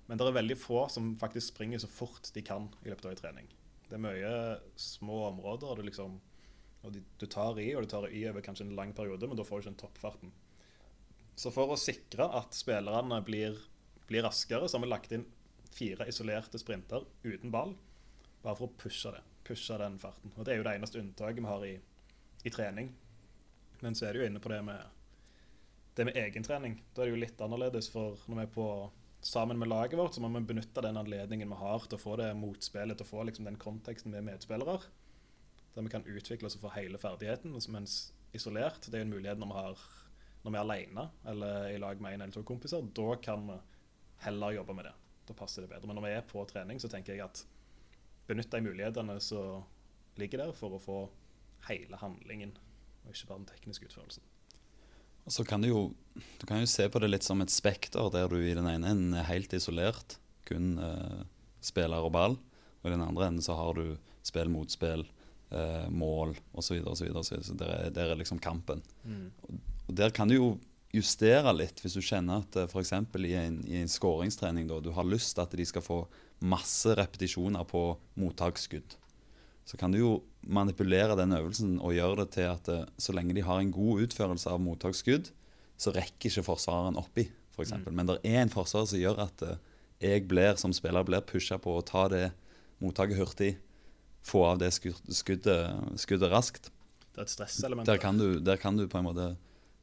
Men 0.08 0.20
det 0.20 0.28
er 0.28 0.40
veldig 0.40 0.58
få 0.60 0.86
som 0.92 1.14
faktisk 1.20 1.54
springer 1.54 1.82
så 1.82 1.90
fort 1.92 2.32
de 2.36 2.44
kan 2.46 2.68
i 2.84 2.92
løpet 2.92 3.08
av 3.08 3.14
en 3.14 3.22
trening. 3.22 3.52
Det 3.88 3.98
er 3.98 4.04
mye 4.04 4.36
små 4.80 5.24
områder 5.30 5.80
du 5.80 5.88
liksom 5.88 6.20
og 6.82 6.96
du 6.98 7.26
tar 7.30 7.60
i, 7.62 7.68
og 7.76 7.86
du 7.86 7.92
tar 7.92 8.08
i 8.10 8.24
over 8.30 8.42
kanskje 8.42 8.66
en 8.66 8.76
lang 8.78 8.94
periode, 8.98 9.28
men 9.30 9.38
da 9.38 9.46
får 9.46 9.60
du 9.60 9.62
ikke 9.62 9.70
den 9.70 9.82
toppfarten. 9.84 10.32
Så 11.38 11.52
for 11.54 11.74
å 11.74 11.80
sikre 11.80 12.26
at 12.40 12.58
spillerne 12.58 13.20
blir, 13.26 13.60
blir 14.10 14.26
raskere, 14.26 14.68
så 14.68 14.78
har 14.78 14.86
vi 14.86 14.90
lagt 14.90 15.14
inn 15.16 15.28
fire 15.72 16.08
isolerte 16.10 16.60
sprinter 16.60 17.06
uten 17.24 17.54
ball, 17.54 17.76
bare 18.42 18.58
for 18.58 18.68
å 18.68 18.80
pushe 18.82 19.14
det. 19.14 19.22
Pushe 19.46 19.78
den 19.78 20.00
farten. 20.02 20.34
Og 20.36 20.46
Det 20.46 20.54
er 20.54 20.60
jo 20.60 20.66
det 20.66 20.74
eneste 20.78 21.02
unntaket 21.02 21.42
vi 21.42 21.50
har 21.50 21.68
i, 21.68 21.76
i 22.46 22.54
trening. 22.54 22.92
Men 23.82 23.98
så 23.98 24.08
er 24.08 24.14
det 24.14 24.22
jo 24.22 24.32
inne 24.32 24.42
på 24.42 24.52
det 24.52 24.60
med, 24.66 24.82
det 25.98 26.08
med 26.10 26.18
egentrening. 26.18 26.80
Da 26.94 27.04
er 27.04 27.10
det 27.10 27.16
jo 27.16 27.24
litt 27.24 27.42
annerledes, 27.42 27.90
for 27.94 28.18
når 28.26 28.42
vi 28.42 28.48
er 28.48 28.54
på 28.58 28.68
sammen 29.22 29.60
med 29.60 29.70
laget 29.70 30.00
vårt, 30.00 30.16
så 30.16 30.22
må 30.24 30.32
vi 30.34 30.46
benytte 30.52 30.84
den 30.84 30.98
anledningen 30.98 31.52
vi 31.52 31.60
har 31.62 31.86
til 31.86 32.00
å 32.00 32.02
få 32.02 32.18
det 32.22 32.32
motspillet, 32.38 32.98
til 32.98 33.08
å 33.08 33.12
få 33.12 33.26
liksom 33.28 33.48
den 33.48 33.60
konteksten 33.62 34.14
med 34.14 34.26
medspillere. 34.28 34.80
Der 35.76 35.86
vi 35.86 35.94
kan 35.94 36.08
utvikle 36.08 36.50
oss 36.50 36.58
og 36.58 36.66
få 36.66 36.74
hele 36.76 37.00
ferdigheten. 37.00 37.54
Mens 37.72 38.00
isolert, 38.36 38.90
det 38.90 39.00
er 39.00 39.06
en 39.06 39.14
mulighet 39.14 39.40
når 39.40 39.52
vi, 39.52 39.60
har, 39.60 39.86
når 40.44 40.56
vi 40.56 40.60
er 40.60 40.66
alene 40.66 41.06
eller 41.34 41.70
i 41.72 41.78
lag 41.80 42.02
med 42.02 42.16
en 42.16 42.26
eller 42.26 42.36
to 42.36 42.44
kompiser. 42.48 42.84
Da 42.98 43.16
kan 43.24 43.46
vi 43.48 43.62
heller 44.26 44.58
jobbe 44.60 44.76
med 44.78 44.90
det 44.90 44.98
da 45.32 45.38
passer 45.38 45.64
det 45.64 45.72
bedre. 45.72 45.88
Men 45.88 46.00
når 46.00 46.08
vi 46.08 46.14
er 46.16 46.28
på 46.28 46.44
trening, 46.50 46.80
så 46.82 46.90
tenker 46.92 47.16
jeg 47.16 47.26
at 47.26 47.44
benytt 48.28 48.52
de 48.52 48.62
mulighetene 48.66 49.18
som 49.24 49.64
ligger 50.20 50.44
der, 50.44 50.54
for 50.58 50.76
å 50.76 50.82
få 50.82 51.00
hele 51.70 52.00
handlingen, 52.02 52.54
og 53.06 53.14
ikke 53.14 53.30
bare 53.30 53.44
den 53.44 53.52
tekniske 53.52 53.88
utførelsen. 53.88 54.26
Og 55.26 55.36
så 55.36 55.46
kan 55.48 55.62
du 55.64 55.70
jo 55.72 55.82
du 56.42 56.46
kan 56.48 56.60
jo 56.60 56.68
se 56.68 56.88
på 56.92 57.00
det 57.00 57.08
litt 57.12 57.26
som 57.26 57.42
et 57.44 57.54
spekter, 57.54 58.10
der 58.12 58.28
du 58.28 58.40
i 58.42 58.56
den 58.58 58.68
ene 58.68 58.92
enden 58.92 59.16
er 59.16 59.30
helt 59.30 59.54
isolert, 59.56 60.18
kun 60.48 60.76
eh, 60.82 61.22
spiller 61.64 62.04
og 62.04 62.12
ball, 62.16 62.36
og 62.82 62.90
i 62.90 62.94
den 62.94 63.04
andre 63.06 63.30
enden 63.30 63.46
så 63.46 63.56
har 63.56 63.78
du 63.78 63.96
spill 64.28 64.52
mot 64.52 64.72
spill, 64.74 65.06
eh, 65.56 65.88
mål 65.88 66.36
osv. 66.52 66.82
Så, 66.84 67.06
videre, 67.06 67.24
så, 67.24 67.40
så 67.46 67.56
der, 67.58 67.72
er, 67.78 67.94
der 67.96 68.12
er 68.12 68.20
liksom 68.20 68.42
kampen. 68.44 68.84
Mm. 69.06 69.30
Og, 69.48 69.62
og 69.88 69.96
der 70.02 70.14
kan 70.16 70.30
du 70.32 70.36
jo 70.36 70.50
justere 70.92 71.54
litt 71.56 71.80
hvis 71.80 71.96
du 71.96 72.04
kjenner 72.04 72.44
at 72.44 72.58
f.eks. 72.68 72.92
I, 72.92 73.36
en, 73.40 73.62
i 73.70 73.80
en 73.80 73.92
skåringstrening 73.92 74.68
da, 74.68 74.82
du 74.84 74.92
har 74.96 75.08
lyst 75.08 75.38
til 75.38 75.46
at 75.46 75.56
de 75.56 75.68
skal 75.68 75.86
få 75.86 76.02
masse 76.44 76.98
repetisjoner 76.98 77.64
på 77.70 77.86
mottaksskudd. 78.20 78.98
Så 79.66 79.78
kan 79.78 79.94
du 79.94 80.00
jo 80.00 80.12
manipulere 80.42 81.16
den 81.20 81.36
øvelsen 81.38 81.76
og 81.80 81.94
gjøre 81.96 82.24
det 82.24 82.32
til 82.38 82.50
at 82.50 82.70
eh, 82.72 82.88
så 82.98 83.14
lenge 83.16 83.36
de 83.38 83.46
har 83.46 83.62
en 83.62 83.74
god 83.74 84.08
utførelse 84.08 84.50
av 84.50 84.62
mottaksskudd, 84.64 85.30
så 85.82 85.94
rekker 85.96 86.30
ikke 86.30 86.46
forsvareren 86.46 87.00
oppi, 87.00 87.28
f.eks. 87.54 87.68
eksempel. 87.68 87.94
Men 87.98 88.10
det 88.10 88.20
er 88.28 88.42
en 88.42 88.54
forsvarer 88.54 88.90
som 88.90 89.02
gjør 89.02 89.22
at 89.28 89.46
eh, 89.46 89.60
jeg 90.02 90.26
blir, 90.30 90.56
som 90.58 90.74
spiller 90.74 91.06
blir 91.06 91.22
pusha 91.26 91.60
på 91.62 91.76
å 91.78 91.86
ta 91.86 92.08
det 92.12 92.32
mottaket 92.82 93.20
hurtig, 93.20 93.52
få 94.26 94.44
av 94.52 94.62
det 94.62 94.72
skuddet, 94.74 95.98
skuddet 96.02 96.32
raskt. 96.32 96.72
Det 97.12 97.22
er 97.22 97.28
et 97.28 97.34
stresselement. 97.34 97.86
Der 97.90 98.02
kan, 98.02 98.18
du, 98.18 98.40
der 98.42 98.58
kan 98.62 98.78
du 98.78 98.88
på 98.90 99.00
en 99.00 99.08
måte 99.08 99.28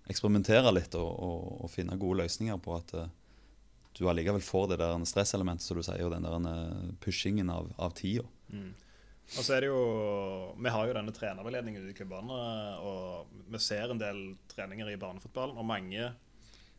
eksperimentere 0.09 0.73
litt 0.73 0.95
og, 0.99 1.09
og, 1.09 1.49
og, 1.65 1.71
finne 1.71 1.99
gode 2.01 2.23
løsninger 2.23 2.59
på 2.65 2.77
at 2.79 2.95
uh, 2.97 3.09
du 3.99 4.07
allikevel 4.09 4.43
får 4.43 4.71
det 4.73 4.79
der 4.81 5.07
stresselementet 5.09 5.67
som 5.67 5.79
du 5.79 5.85
sier, 5.85 6.07
og 6.07 6.15
den 6.15 6.25
der 6.25 6.95
pushingen 7.03 7.51
av, 7.53 7.69
av 7.77 7.93
tida. 7.99 8.25
Mm. 8.49 8.71
Og 9.37 9.45
så 9.45 9.55
er 9.55 9.61
det 9.61 9.69
jo, 9.69 9.83
Vi 10.57 10.71
har 10.73 10.87
jo 10.89 10.95
denne 10.97 11.13
trenerveiledningen 11.13 11.85
ute 11.85 11.93
i 11.93 11.99
klubbene, 11.99 12.39
og 12.81 13.29
vi 13.53 13.61
ser 13.61 13.93
en 13.93 14.01
del 14.01 14.23
treninger 14.49 14.89
i 14.89 14.97
barnefotballen. 15.01 15.59
og 15.59 15.67
mange 15.69 16.15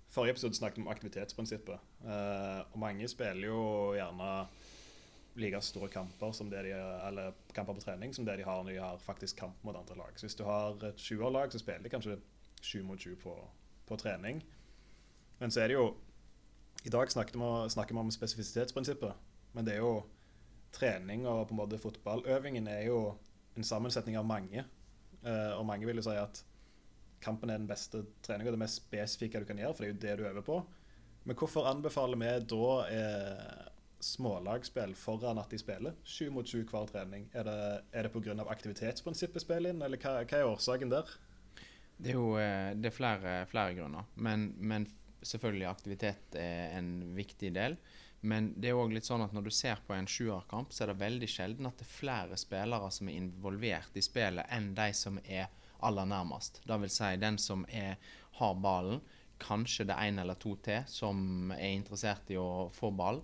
Forrige 0.10 0.32
episode 0.34 0.58
snakket 0.58 0.80
vi 0.80 0.82
om 0.82 0.90
aktivitetsprinsippet. 0.90 1.78
Uh, 2.02 2.66
og 2.74 2.80
mange 2.82 3.08
spiller 3.08 3.46
jo 3.46 3.94
gjerne 3.94 4.48
like 5.38 5.62
store 5.62 5.88
kamper 5.94 6.32
som 6.32 6.50
det 6.50 6.64
de, 6.66 6.74
eller 7.08 7.36
kamper 7.54 7.74
på 7.78 7.84
trening 7.84 8.14
som 8.16 8.26
det 8.26 8.40
de 8.40 8.44
har 8.44 8.64
når 8.64 8.72
de 8.72 8.82
har 8.82 8.98
faktisk 8.98 9.38
kamp 9.38 9.64
mot 9.64 9.76
andre 9.76 9.96
lag. 9.98 10.12
Så 10.16 10.26
Hvis 10.26 10.36
du 10.36 10.44
har 10.44 10.84
et 10.84 10.96
20-årlag, 10.96 11.52
så 11.52 11.60
spiller 11.60 11.84
de 11.84 11.90
kanskje 11.90 12.18
7 12.62 12.84
mot 12.84 13.00
20 13.00 13.16
på, 13.16 13.36
på, 13.88 13.96
trening. 13.96 14.44
Men 15.40 15.52
så 15.52 15.62
er 15.62 15.68
det 15.68 15.74
jo 15.74 15.96
I 16.86 16.90
dag 16.90 17.12
snakker 17.12 17.94
vi 17.94 18.00
om 18.00 18.12
spesifisitetsprinsippet, 18.12 19.14
men 19.54 19.66
det 19.66 19.74
er 19.74 19.78
jo 19.78 20.04
trening 20.76 21.26
og 21.28 21.48
på 21.50 21.56
en 21.56 21.62
måte 21.62 21.80
fotballøvingen 21.82 22.68
er 22.72 22.86
jo 22.88 23.00
en 23.58 23.66
sammensetning 23.66 24.18
av 24.20 24.28
mange. 24.30 24.66
Uh, 25.24 25.58
og 25.58 25.66
mange 25.68 25.88
vil 25.90 26.00
jo 26.00 26.06
si 26.06 26.16
at 26.16 26.44
kampen 27.24 27.52
er 27.52 27.60
den 27.60 27.70
beste 27.70 28.04
treninga, 28.26 28.54
det 28.54 28.62
mest 28.62 28.82
spesifikke 28.84 29.42
du 29.42 29.50
kan 29.50 29.60
gjøre, 29.60 29.76
for 29.76 29.86
det 29.86 29.90
er 29.90 29.96
jo 29.96 30.04
det 30.04 30.18
du 30.20 30.30
øver 30.30 30.46
på. 30.46 30.60
Men 31.28 31.38
hvorfor 31.38 31.68
anbefaler 31.70 32.20
vi 32.20 32.30
da 32.50 32.68
eh, 32.90 33.66
smålagsspill 34.00 34.96
foran 34.96 35.42
at 35.42 35.52
de 35.52 35.60
spiller 35.60 35.98
sju 36.08 36.30
mot 36.34 36.48
sju 36.48 36.62
hver 36.64 36.88
trening? 36.90 37.28
Er 37.36 37.48
det, 37.48 37.58
er 37.92 38.08
det 38.08 38.14
pga. 38.14 38.38
aktivitetsprinsippet 38.48 39.44
spiller 39.44 39.74
inn, 39.74 39.84
eller 39.86 40.00
hva, 40.00 40.22
hva, 40.24 40.40
er 40.40 40.48
årsaken 40.48 40.94
der? 40.94 41.12
Det 42.00 42.14
er 42.14 42.18
jo 42.18 42.32
eh, 42.40 42.72
det 42.80 42.92
er 42.92 42.96
flere, 42.96 43.36
flere 43.52 43.76
grunner. 43.78 44.08
Men, 44.16 44.54
men, 44.58 44.88
selvfølgelig 45.20 45.68
aktivitet 45.68 46.36
er 46.40 46.78
en 46.78 46.94
viktig 47.12 47.50
del. 47.52 47.76
Men 48.22 48.52
det 48.60 48.72
er 48.72 48.80
òg 48.80 48.92
litt 48.92 49.08
sånn 49.08 49.24
at 49.24 49.34
når 49.36 49.48
du 49.48 49.54
ser 49.56 49.80
på 49.88 49.96
en 49.96 50.08
sjuerkamp, 50.10 50.74
så 50.76 50.84
er 50.84 50.92
det 50.92 51.00
veldig 51.04 51.30
sjelden 51.32 51.70
at 51.70 51.80
det 51.80 51.88
er 51.88 51.94
flere 51.94 52.40
spillere 52.40 52.90
som 52.92 53.08
er 53.08 53.20
involvert 53.22 53.96
i 53.96 54.04
spillet, 54.04 54.50
enn 54.52 54.74
de 54.76 54.90
som 54.98 55.22
er 55.24 55.48
aller 55.80 56.06
nærmest. 56.10 56.60
da 56.68 56.78
vil 56.78 56.92
si 56.92 57.16
den 57.22 57.38
som 57.40 57.64
er, 57.72 57.96
har 58.40 58.56
ballen, 58.60 59.00
kanskje 59.40 59.86
det 59.88 59.96
er 59.96 60.12
én 60.12 60.20
eller 60.20 60.36
to 60.36 60.58
til 60.64 60.84
som 60.92 61.54
er 61.56 61.72
interessert 61.72 62.28
i 62.28 62.36
å 62.36 62.68
få 62.76 62.92
ball, 62.92 63.22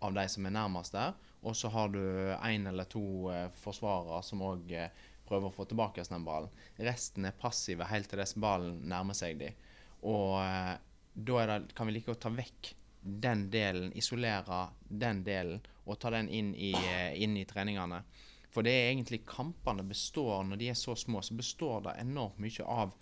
av 0.00 0.14
de 0.16 0.24
som 0.32 0.46
er 0.48 0.56
nærmest 0.56 0.96
der. 0.96 1.12
Og 1.44 1.56
så 1.56 1.68
har 1.72 1.92
du 1.92 2.00
én 2.00 2.68
eller 2.68 2.88
to 2.88 3.28
eh, 3.32 3.48
forsvarere 3.60 4.22
som 4.24 4.40
òg 4.44 4.72
eh, 4.72 4.88
prøver 5.28 5.50
å 5.50 5.54
få 5.54 5.66
tilbake 5.68 6.04
den 6.08 6.24
ballen. 6.24 6.52
Resten 6.80 7.28
er 7.28 7.36
passive 7.36 7.88
helt 7.88 8.08
til 8.08 8.20
dess 8.22 8.32
ballen 8.40 8.80
nærmer 8.88 9.16
seg 9.16 9.36
dem. 9.40 9.60
Og 10.08 10.38
eh, 10.40 10.74
da 11.12 11.46
det, 11.50 11.74
kan 11.76 11.88
vi 11.88 11.98
like 11.98 12.12
å 12.12 12.20
ta 12.20 12.32
vekk 12.32 12.72
den 13.02 13.50
delen, 13.50 13.92
isolere 13.96 14.68
den 14.88 15.22
delen 15.24 15.60
og 15.86 15.98
ta 16.00 16.10
den 16.10 16.28
inn 16.28 16.54
i, 16.54 16.72
eh, 16.72 17.22
inn 17.22 17.36
i 17.36 17.44
treningene. 17.44 18.02
For 18.50 18.66
det 18.66 18.72
er 18.72 18.90
egentlig 18.90 19.22
kampene 19.26 19.82
består, 19.86 20.42
når 20.44 20.58
de 20.58 20.68
er 20.68 20.78
så 20.78 20.96
små, 20.96 21.22
så 21.22 21.34
består 21.34 21.84
det 21.86 21.96
enormt 22.00 22.38
mye 22.38 22.66
av 22.66 22.94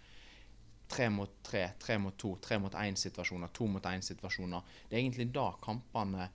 tre 0.89 1.09
mot 1.11 1.43
tre, 1.43 1.71
tre 1.81 1.99
mot 1.99 2.17
to, 2.17 2.37
tre 2.41 2.59
mot 2.59 2.73
én-situasjoner, 2.73 3.53
to 3.53 3.67
mot 3.67 3.85
én-situasjoner. 3.85 4.63
Det 4.89 4.97
er 4.97 5.03
egentlig 5.03 5.31
da 5.33 5.51
kampene 5.63 6.29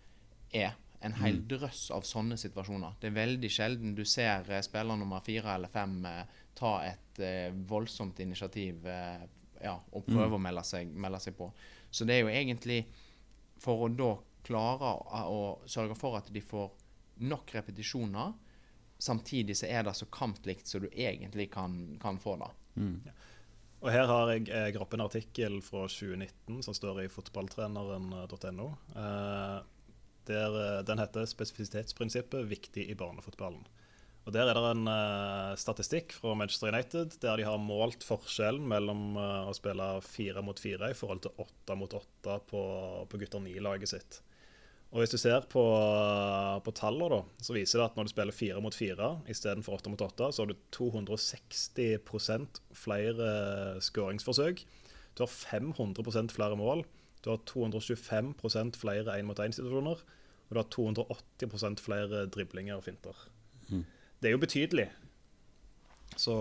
er. 0.52 0.74
En 1.04 1.14
hel 1.20 1.42
mm. 1.42 1.48
drøss 1.52 1.90
av 1.92 2.06
sånne 2.08 2.38
situasjoner. 2.40 2.94
Det 3.00 3.10
er 3.10 3.16
veldig 3.18 3.50
sjelden 3.52 3.96
du 3.96 4.06
ser 4.08 4.48
eh, 4.48 4.62
spiller 4.64 4.96
nummer 4.96 5.20
fire 5.26 5.58
eller 5.58 5.72
fem 5.72 5.98
eh, 6.08 6.38
ta 6.56 6.78
et 6.86 7.20
voldsomt 7.68 8.20
initiativ 8.24 8.86
ja, 9.64 9.74
og 9.74 10.06
prøve 10.06 10.32
mm. 10.32 10.38
å 10.38 10.42
melde 10.42 10.64
seg, 10.66 10.94
melde 10.94 11.20
seg, 11.22 11.36
på. 11.38 11.50
Så 11.92 12.08
det 12.08 12.16
er 12.16 12.24
jo 12.24 12.32
egentlig 12.32 12.80
for 13.64 13.86
å 13.86 13.92
da 13.92 14.14
klare 14.44 14.94
å, 15.00 15.22
å 15.32 15.44
sørge 15.70 15.96
for 15.96 16.20
at 16.20 16.32
de 16.34 16.42
får 16.44 16.72
nok 17.24 17.54
repetisjoner, 17.56 18.34
samtidig 19.04 19.56
så 19.60 19.70
er 19.70 19.86
det 19.88 19.96
så 19.98 20.08
kamplikt 20.12 20.68
som 20.68 20.84
du 20.84 20.90
egentlig 20.92 21.50
kan, 21.54 21.78
kan 22.02 22.20
få 22.20 22.36
det. 22.42 22.50
Mm. 22.76 22.98
Ja. 23.06 23.16
Og 23.84 23.92
Her 23.92 24.08
har 24.08 24.30
jeg, 24.32 24.48
jeg 24.48 24.80
opp 24.80 24.94
en 24.96 25.04
artikkel 25.04 25.58
fra 25.64 25.84
2019 25.92 26.62
som 26.64 26.76
står 26.76 27.02
i 27.04 27.10
fotballtreneren.no. 27.12 28.68
Eh, 28.96 29.58
eh, 30.32 30.78
den 30.88 31.02
heter 31.04 31.28
'Spesifisitetsprinsippet 31.28 32.48
viktig 32.48 32.88
i 32.88 32.96
barnefotballen'. 32.96 33.68
Og 34.24 34.32
Der 34.32 34.48
er 34.48 34.56
det 34.56 34.68
en 34.72 34.88
uh, 34.88 35.54
statistikk 35.60 36.14
fra 36.16 36.34
Manchester 36.40 36.72
United 36.72 37.18
der 37.24 37.40
de 37.40 37.48
har 37.48 37.60
målt 37.60 38.06
forskjellen 38.08 38.64
mellom 38.72 39.18
uh, 39.20 39.50
å 39.50 39.56
spille 39.56 39.88
fire 40.06 40.44
mot 40.46 40.60
fire 40.60 40.94
i 40.94 40.96
forhold 40.96 41.26
til 41.26 41.44
åtte 41.44 41.76
mot 41.76 41.96
åtte 41.98 42.38
på, 42.48 42.62
på 43.12 43.20
gutter 43.20 43.44
ni-laget 43.44 43.92
sitt. 43.92 44.22
Og 44.94 45.02
Hvis 45.02 45.16
du 45.16 45.18
ser 45.18 45.42
på, 45.50 45.64
på 46.64 46.72
tallene, 46.78 47.24
så 47.42 47.56
viser 47.56 47.82
det 47.82 47.86
at 47.88 47.96
når 47.98 48.06
du 48.06 48.12
spiller 48.14 48.36
fire 48.38 48.62
mot 48.62 48.76
fire 48.78 49.08
istedenfor 49.34 49.80
åtte 49.80 49.90
mot 49.90 50.04
åtte, 50.06 50.28
så 50.30 50.44
har 50.44 50.52
du 50.52 50.60
260% 50.78 52.60
flere 52.78 53.30
skåringsforsøk. 53.82 54.62
Du 55.18 55.24
har 55.26 55.32
500% 55.34 56.36
flere 56.38 56.60
mål. 56.60 56.86
Du 57.26 57.32
har 57.32 57.42
225% 57.50 58.78
flere 58.78 59.18
én-mot-én-situasjoner. 59.18 60.06
Og 60.46 60.54
du 60.54 60.62
har 60.62 60.70
280 60.70 61.82
flere 61.82 62.28
driblinger 62.30 62.78
og 62.78 62.86
finter. 62.86 63.18
Mm. 63.72 63.86
Det 64.24 64.30
er 64.30 64.38
jo 64.38 64.40
betydelig. 64.40 64.86
Så 66.16 66.34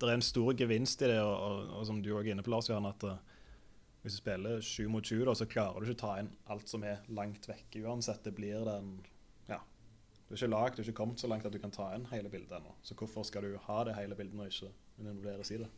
det 0.00 0.08
er 0.08 0.14
en 0.14 0.24
stor 0.24 0.54
gevinst 0.56 1.02
i 1.02 1.10
det, 1.10 1.18
og, 1.20 1.34
og, 1.36 1.66
og 1.76 1.82
som 1.84 1.98
du 2.00 2.14
òg 2.14 2.24
er 2.24 2.32
inne 2.32 2.44
på, 2.46 2.52
Lars 2.54 2.70
Johan, 2.70 2.88
at 2.88 3.04
uh, 3.04 3.18
hvis 4.00 4.16
du 4.16 4.20
spiller 4.22 4.62
7 4.64 4.88
mot 4.88 5.04
sju, 5.04 5.18
så 5.36 5.44
klarer 5.44 5.76
du 5.76 5.90
ikke 5.90 5.98
å 5.98 6.00
ta 6.06 6.14
inn 6.22 6.30
alt 6.48 6.72
som 6.72 6.86
er 6.88 7.02
langt 7.12 7.44
vekk. 7.50 7.76
Uansett, 7.84 8.22
det 8.24 8.32
blir 8.38 8.64
den 8.64 8.94
Ja. 9.50 9.58
Du 10.24 10.32
er 10.32 10.38
ikke 10.38 10.48
lagd, 10.54 10.78
du 10.78 10.80
er 10.80 10.88
ikke 10.88 10.96
kommet 11.02 11.20
så 11.20 11.28
langt 11.28 11.44
at 11.44 11.52
du 11.52 11.60
kan 11.60 11.74
ta 11.74 11.90
inn 11.92 12.08
hele 12.14 12.32
bildet 12.32 12.56
ennå. 12.56 12.72
Så 12.82 12.96
hvorfor 12.96 13.28
skal 13.28 13.44
du 13.44 13.58
ha 13.66 13.84
det 13.84 13.98
hele 13.98 14.16
bildet 14.16 14.38
når 14.38 14.54
ikke 14.54 14.72
involveres 15.02 15.52
i 15.52 15.60
det? 15.60 15.68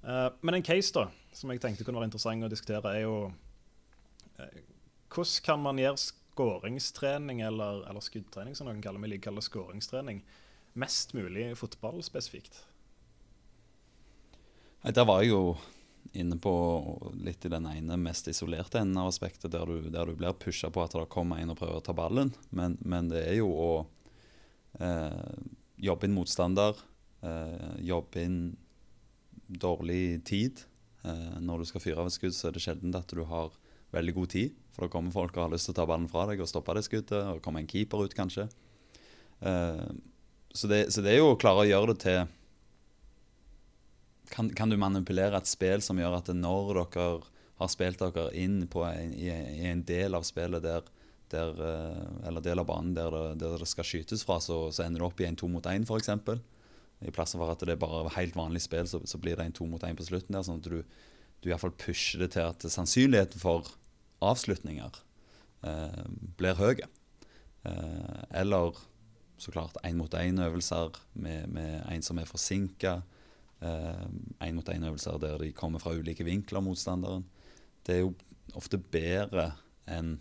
Uh, 0.00 0.30
men 0.40 0.56
en 0.56 0.64
case 0.64 0.94
da, 0.96 1.10
som 1.36 1.52
jeg 1.52 1.60
tenkte 1.60 1.84
kunne 1.84 2.00
være 2.00 2.08
interessant 2.08 2.48
å 2.48 2.48
diskutere, 2.48 2.94
er 2.94 3.04
jo 3.04 3.18
uh, 4.40 4.62
Hvordan 5.12 5.44
kan 5.44 5.60
man 5.62 5.78
gjøre 5.78 6.00
skåringstrening, 6.36 7.40
eller, 7.40 7.86
eller 7.88 8.04
skuddtrening, 8.04 8.56
som 8.56 8.68
noen 8.68 8.82
kaller, 8.84 9.00
vi 9.00 9.14
liker 9.14 9.30
å 9.30 9.32
kalle 9.32 9.44
skåringstrening, 9.44 10.20
mest 10.76 11.14
mulig 11.16 11.54
fotballspesifikt? 11.56 12.58
Der 14.84 15.06
var 15.08 15.24
jeg 15.24 15.32
jo 15.32 15.56
inne 16.12 16.36
på 16.38 16.52
litt 17.24 17.44
i 17.48 17.50
den 17.50 17.66
ene 17.70 17.96
mest 17.98 18.28
isolerte 18.28 18.82
enden 18.82 19.00
av 19.00 19.08
aspektet, 19.10 19.50
der 19.54 19.64
du, 19.66 19.88
der 19.90 20.06
du 20.06 20.14
blir 20.18 20.36
pusha 20.36 20.68
på 20.70 20.84
at 20.84 20.94
det 20.94 21.08
kommer 21.12 21.40
en 21.40 21.54
og 21.54 21.58
prøver 21.58 21.80
å 21.80 21.84
ta 21.84 21.96
ballen. 21.96 22.34
Men, 22.50 22.76
men 22.84 23.08
det 23.10 23.24
er 23.30 23.40
jo 23.40 23.48
å 23.50 23.72
eh, 24.78 25.32
jobbe 25.88 26.06
inn 26.06 26.16
motstander, 26.16 26.78
eh, 27.24 27.72
jobbe 27.88 28.22
inn 28.28 28.38
dårlig 29.48 30.20
tid. 30.28 30.62
Eh, 31.02 31.40
når 31.40 31.64
du 31.64 31.70
skal 31.72 31.84
fyre 31.84 32.04
av 32.04 32.12
et 32.12 32.18
skudd, 32.18 32.36
så 32.36 32.50
er 32.50 32.56
det 32.56 32.64
sjelden 32.68 32.94
at 33.00 33.16
du 33.16 33.24
har 33.26 33.56
veldig 33.96 34.16
god 34.20 34.32
tid. 34.36 34.62
For 34.76 34.84
da 34.84 34.92
kommer 34.92 35.14
folk 35.14 35.36
og 35.38 35.46
har 35.46 35.52
lyst 35.54 35.70
til 35.70 35.72
å 35.72 35.78
ta 35.78 35.86
ballen 35.88 36.08
fra 36.12 36.26
deg 36.28 36.42
og 36.44 36.50
stoppe 36.50 36.74
det 36.76 36.84
skuddet. 36.84 37.16
Og 37.16 37.40
komme 37.44 37.62
en 37.62 37.70
keeper 37.70 38.04
ut, 38.04 38.16
kanskje. 38.16 38.44
Uh, 39.40 39.88
så, 40.52 40.68
det, 40.68 40.90
så, 40.92 41.00
det, 41.00 41.14
er 41.14 41.22
jo 41.22 41.32
å 41.32 41.38
klare 41.40 41.64
å 41.64 41.68
gjøre 41.68 41.94
det 41.94 42.02
til 42.04 42.20
kan, 44.32 44.50
kan, 44.58 44.72
du 44.72 44.76
manipulere 44.80 45.38
et 45.38 45.48
spill 45.48 45.82
som 45.84 46.00
gjør 46.00 46.18
at 46.18 46.28
når 46.34 46.72
dere 46.74 47.08
har 47.60 47.70
spilt 47.72 48.02
dere 48.02 48.30
inn 48.36 48.64
en, 48.64 49.12
i, 49.14 49.28
i, 49.30 49.66
en 49.70 49.84
del 49.86 50.16
av 50.18 50.26
spillet 50.28 50.64
der, 50.64 50.88
der, 51.32 51.60
eh, 51.62 52.26
eller 52.28 52.44
del 52.44 52.60
av 52.60 52.66
banen 52.68 52.92
der 52.96 53.14
det, 53.14 53.22
der 53.44 53.62
det 53.62 53.68
skal 53.70 53.86
skytes 53.86 54.26
fra, 54.26 54.40
så, 54.42 54.66
så 54.74 54.84
ender 54.84 55.00
du 55.00 55.06
opp 55.08 55.22
i 55.22 55.28
en 55.28 55.38
to 55.38 55.48
mot 55.48 55.64
én, 55.70 55.86
f.eks. 55.86 56.10
I 57.06 57.12
plassen 57.14 57.40
for 57.40 57.52
at 57.52 57.62
det 57.64 57.76
er 57.76 57.80
bare 57.80 58.12
helt 58.16 58.36
vanlig 58.36 58.64
spill, 58.64 58.88
så, 58.88 59.00
så 59.08 59.20
blir 59.22 59.38
det 59.38 59.46
en 59.46 59.56
to 59.56 59.68
mot 59.68 59.84
én 59.84 59.96
på 59.96 60.04
slutten. 60.04 60.34
der, 60.36 60.44
Sånn 60.44 60.60
at 60.60 60.68
du, 60.68 60.80
du 60.82 61.48
i 61.48 61.52
hvert 61.52 61.64
fall 61.64 61.76
pusher 61.80 62.24
det 62.24 62.32
til 62.36 62.48
at 62.48 62.64
sannsynligheten 62.72 63.40
for 63.40 63.68
avslutninger 64.24 65.00
eh, 65.66 66.04
blir 66.38 66.60
høy. 66.60 66.84
Eh, 67.66 68.22
eller 68.40 68.78
så 69.36 69.52
klart 69.52 69.76
én-mot-én-øvelser 69.84 70.96
med, 71.12 71.48
med, 71.52 71.82
en 71.92 72.02
som 72.02 72.18
er 72.18 72.28
forsinka. 72.28 73.00
Én-mot-én-øvelser 73.60 75.18
eh, 75.18 75.20
der 75.20 75.44
de 75.44 75.52
kommer 75.56 75.82
fra 75.82 75.94
ulike 75.96 76.24
vinkler, 76.24 76.64
motstanderen. 76.64 77.26
Det 77.86 77.96
er 77.96 78.04
jo 78.04 78.14
ofte 78.56 78.78
bedre 78.78 79.52
enn 79.86 80.16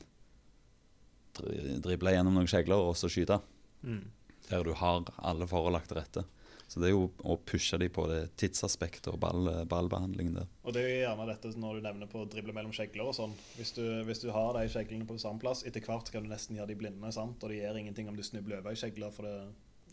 drible 1.35 2.13
gjennom 2.15 2.37
noen 2.37 2.47
skjegler 2.47 2.79
og 2.79 2.95
så 2.99 3.09
skyte. 3.11 3.39
Mm. 3.83 4.03
Der 4.49 4.63
du 4.63 4.71
har 4.77 5.03
alle 5.17 5.47
forhold 5.49 5.75
lagt 5.75 5.91
til 5.91 5.99
rette. 5.99 6.23
Så 6.67 6.81
det 6.81 6.89
er 6.89 6.95
jo 6.95 7.09
å 7.21 7.35
pushe 7.45 7.77
dem 7.77 7.91
på 7.93 8.07
det 8.09 8.21
tidsaspektet 8.41 9.11
og 9.11 9.19
ball, 9.21 9.49
ballbehandlingen 9.69 10.39
der. 10.39 10.47
Og 10.65 10.73
det 10.73 10.81
er 10.81 10.89
jo 10.89 11.01
gjerne 11.03 11.27
dette 11.29 11.51
når 11.61 11.77
du 11.77 11.85
nevner 11.85 12.09
på 12.09 12.23
å 12.23 12.29
drible 12.29 12.55
mellom 12.57 12.73
skjegler 12.75 13.11
og 13.11 13.13
sånn. 13.17 13.35
Hvis 13.59 13.75
du, 13.77 13.83
hvis 14.07 14.23
du 14.23 14.31
har 14.33 14.57
de 14.57 14.65
skjeglene 14.73 15.05
på 15.07 15.19
samme 15.21 15.41
plass, 15.43 15.61
etter 15.67 15.85
hvert 15.85 16.09
kan 16.13 16.25
du 16.25 16.31
nesten 16.31 16.57
gjøre 16.57 16.73
de 16.73 16.79
blinde, 16.79 17.11
sant? 17.13 17.37
og 17.37 17.53
det 17.53 17.61
gjør 17.61 17.79
ingenting 17.83 18.09
om 18.09 18.17
du 18.17 18.25
snubler 18.25 18.63
over 18.63 18.73
i 18.73 18.81
skjegler, 18.81 19.13
for 19.13 19.29
det, 19.29 19.35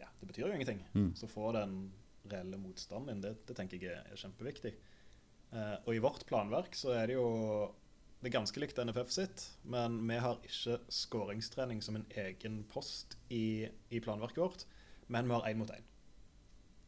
ja, 0.01 0.09
det 0.23 0.31
betyr 0.31 0.49
jo 0.49 0.57
ingenting. 0.57 0.81
Mm. 0.97 1.13
Så 1.19 1.29
få 1.31 1.53
den 1.59 1.77
reelle 2.33 2.59
motstanden 2.63 3.21
din, 3.21 3.23
det, 3.27 3.37
det, 3.49 3.59
tenker 3.59 3.83
jeg 3.83 4.01
er, 4.01 4.17
kjempeviktig. 4.17 4.73
Eh, 5.53 5.77
og 5.85 5.93
i 5.93 6.03
vårt 6.03 6.25
planverk 6.29 6.77
så 6.79 6.97
er 6.97 7.11
det 7.11 7.21
jo 7.21 7.29
det 8.23 8.31
er 8.31 8.37
ganske 8.37 8.61
likt 8.63 8.79
NFF 8.79 9.09
sitt, 9.11 9.45
men 9.67 9.97
vi 10.07 10.17
har 10.23 10.39
ikke 10.47 10.79
skåringstrening 10.95 11.81
som 11.83 11.99
en 11.99 12.05
egen 12.23 12.61
post 12.71 13.17
i, 13.35 13.67
i 13.91 14.01
planverket 14.01 14.39
vårt, 14.39 14.63
men 15.11 15.27
vi 15.27 15.35
har 15.35 15.49
én 15.51 15.59
mot 15.59 15.73
én. 15.75 15.89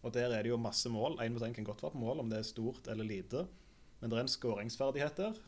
Og 0.04 0.12
der 0.12 0.34
er 0.36 0.44
det 0.44 0.52
jo 0.52 0.60
masse 0.60 0.90
mål. 0.92 1.16
Én 1.24 1.32
mot 1.32 1.42
én 1.42 1.54
kan 1.56 1.64
godt 1.64 1.82
være 1.82 1.94
på 1.96 2.02
mål, 2.02 2.20
om 2.20 2.30
det 2.30 2.38
er 2.38 2.46
stort 2.46 2.88
eller 2.92 3.04
lite. 3.08 3.46
Men 4.00 4.10
det 4.10 4.18
er 4.18 4.26
en 4.26 4.34
skåringsferdighet 4.34 5.16
der. 5.16 5.38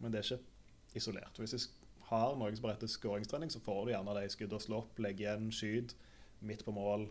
Men 0.00 0.12
det 0.12 0.22
er 0.22 0.32
ikke 0.32 0.44
isolert. 0.96 1.36
Hvis 1.38 1.52
du 1.52 1.58
har 2.08 2.36
noe 2.38 2.54
som 2.56 2.70
heter 2.70 2.88
skåringstrening, 2.90 3.52
så 3.52 3.60
får 3.60 3.84
du 3.84 3.92
gjerne 3.92 4.14
de 4.16 4.30
skudd 4.32 4.56
og 4.56 4.62
slå 4.64 4.80
opp, 4.82 4.98
legge 4.98 5.26
igjen, 5.26 5.50
skyt 5.52 5.94
midt 6.40 6.64
på 6.64 6.72
mål, 6.72 7.06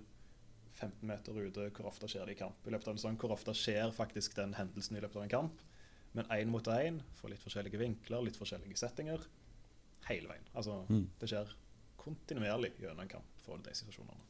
15 0.79 1.08
meter 1.08 1.38
ute. 1.38 1.69
Hvor 1.75 1.91
ofte 1.91 2.10
skjer 2.10 2.25
det 2.25 2.38
i 2.38 2.39
kamp? 2.41 2.65
I 2.65 2.74
løpet 2.74 2.89
av 2.89 2.98
en 2.98 3.03
sånn, 3.03 3.19
Hvor 3.22 3.36
ofte 3.36 3.53
skjer 3.53 3.93
faktisk 3.93 4.36
den 4.39 4.55
hendelsen 4.58 4.98
i 4.98 5.03
løpet 5.03 5.19
av 5.19 5.27
en 5.27 5.36
kamp? 5.36 5.62
Men 6.17 6.25
én 6.34 6.50
mot 6.50 6.65
én, 6.74 7.03
får 7.19 7.36
litt 7.36 7.43
forskjellige 7.43 7.77
vinkler, 7.77 8.24
litt 8.25 8.39
forskjellige 8.39 8.79
settinger, 8.81 9.27
hele 10.10 10.31
veien. 10.31 10.48
Altså, 10.58 10.81
mm. 10.89 11.05
Det 11.22 11.29
skjer 11.29 11.53
kontinuerlig 12.00 12.74
gjennom 12.79 13.03
en 13.03 13.12
kamp 13.12 13.41
for 13.43 13.62
de 13.62 13.75
situasjonene. 13.77 14.25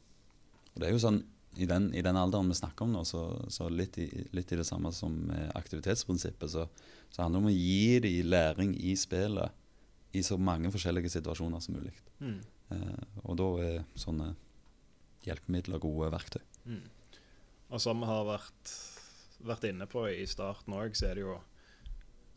Det 0.74 0.86
er 0.86 0.92
jo 0.92 1.00
sånn 1.00 1.22
i 1.58 1.66
den, 1.66 1.88
i 1.94 2.02
den, 2.02 2.16
alderen 2.16 2.48
vi 2.48 2.54
snakker 2.54 2.86
om 2.86 2.92
nå, 2.94 3.00
så, 3.08 3.24
så 3.50 3.66
litt, 3.68 3.98
i, 3.98 4.06
litt, 4.36 4.52
i, 4.52 4.58
det 4.60 4.66
samme 4.68 4.92
som 4.94 5.16
aktivitetsprinsippet, 5.58 6.52
så, 6.52 6.68
så 7.10 7.24
handler 7.24 7.40
det 7.40 7.42
om 7.42 7.50
å 7.50 7.56
gi 7.56 7.98
dem 8.04 8.30
læring 8.30 8.76
i 8.78 8.94
spillet 8.96 9.56
i 10.12 10.22
så 10.22 10.38
mange 10.38 10.70
forskjellige 10.72 11.10
situasjoner 11.12 11.62
som 11.62 11.76
mulig. 11.78 11.92
Mm. 12.18 12.38
Eh, 12.74 13.20
og 13.24 13.36
da 13.38 13.50
er 13.64 13.84
sånne 13.98 14.32
hjelpemidler 15.26 15.82
gode 15.82 16.10
verktøy. 16.14 16.42
Mm. 16.64 16.82
Og 17.70 17.82
som 17.82 18.02
vi 18.02 18.08
har 18.10 18.26
vært, 18.26 18.74
vært 19.46 19.68
inne 19.70 19.86
på 19.90 20.06
i 20.10 20.26
starten 20.28 20.74
òg, 20.76 20.98
så 20.98 21.10
er 21.10 21.18
det 21.18 21.26
jo 21.26 21.38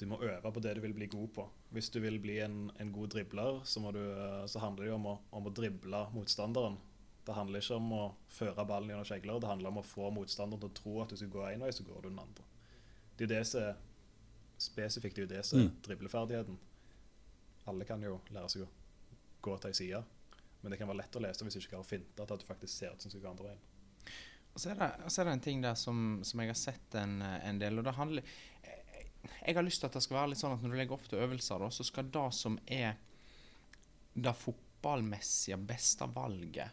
Du 0.02 0.08
må 0.10 0.18
øve 0.26 0.50
på 0.52 0.60
det 0.60 0.74
du 0.76 0.82
vil 0.82 0.94
bli 0.94 1.06
god 1.08 1.30
på. 1.36 1.44
Hvis 1.72 1.92
du 1.94 2.00
vil 2.02 2.18
bli 2.20 2.40
en, 2.42 2.72
en 2.82 2.92
god 2.92 3.12
dribler, 3.14 3.62
så, 3.64 3.80
du, 3.94 4.02
eh, 4.02 4.46
så 4.50 4.60
handler 4.60 4.84
det 4.84 4.90
jo 4.90 4.96
om 4.98 5.06
å, 5.12 5.14
om 5.32 5.48
å 5.48 5.54
drible 5.54 6.02
motstanderen. 6.12 6.80
Det 7.26 7.34
handler 7.38 7.60
ikke 7.64 7.76
om 7.80 7.92
å 7.96 8.16
føre 8.28 8.66
ballen 8.68 8.90
gjennom 8.90 9.06
skjegler, 9.08 9.40
det 9.40 9.48
handler 9.48 9.70
om 9.70 9.78
å 9.80 9.86
få 9.88 10.10
motstanderen 10.12 10.60
til 10.60 10.70
å 10.70 10.74
tro 10.82 10.96
at 11.02 11.10
du 11.10 11.16
skal 11.16 11.30
gå 11.30 11.44
én 11.54 11.60
vei, 11.64 11.70
så 11.72 11.84
går 11.88 12.02
du 12.04 12.10
den 12.10 12.20
andre. 12.20 12.44
Det 13.16 13.24
er 13.24 13.28
jo 13.28 13.36
det 13.36 13.48
som 13.48 13.62
er 13.62 13.76
spesifikt, 14.60 15.16
det 15.16 15.22
er 15.24 15.28
jo 15.28 15.36
det 15.38 15.46
som 15.46 15.60
er 15.60 15.64
Mm. 15.70 15.78
dribleferdigheten. 15.88 16.58
Alle 17.68 17.86
kan 17.86 18.02
jo 18.04 18.20
lære 18.32 18.50
seg 18.50 18.62
å 18.64 18.68
gå 19.42 19.58
til 19.62 19.70
ei 19.70 19.74
side, 19.74 20.04
men 20.62 20.72
det 20.72 20.78
kan 20.80 20.88
være 20.88 20.98
lett 20.98 21.16
å 21.16 21.22
lese 21.22 21.44
hvis 21.46 21.54
du 21.54 21.60
ikke 21.60 21.70
klarer 21.76 21.86
å 21.86 21.92
finte 21.94 22.22
at 22.24 22.40
du 22.40 22.46
faktisk 22.46 22.74
ser 22.78 22.92
ut 22.94 23.02
som 23.02 23.12
du 23.12 23.20
gå 23.20 23.30
andre 23.30 23.44
veien. 23.46 23.60
Og 24.54 24.60
så 24.62 24.70
er 24.72 24.76
det, 24.76 25.12
så 25.12 25.22
er 25.22 25.26
det 25.26 25.34
en 25.34 25.40
ting 25.40 25.62
der 25.62 25.76
som, 25.76 26.20
som 26.24 26.40
jeg 26.40 26.50
har 26.50 26.56
sett 26.60 26.96
en, 26.96 27.22
en 27.22 27.60
del, 27.60 27.78
og 27.80 27.84
det 27.86 27.94
handler 27.96 28.22
jeg- 28.24 29.10
Jeg 29.48 29.56
har 29.56 29.64
lyst 29.64 29.80
til 29.80 29.88
at 29.88 29.94
det 29.94 30.04
skal 30.04 30.18
være 30.18 30.30
litt 30.30 30.38
sånn 30.40 30.54
at 30.54 30.62
når 30.62 30.70
du 30.70 30.76
legger 30.78 30.92
opp 30.94 31.08
til 31.08 31.20
øvelser, 31.20 31.60
da, 31.60 31.70
så 31.70 31.84
skal 31.86 32.04
det 32.12 32.34
som 32.34 32.60
er 32.68 32.98
det 34.16 34.34
fotballmessige 34.36 35.58
beste 35.66 36.06
valget, 36.14 36.70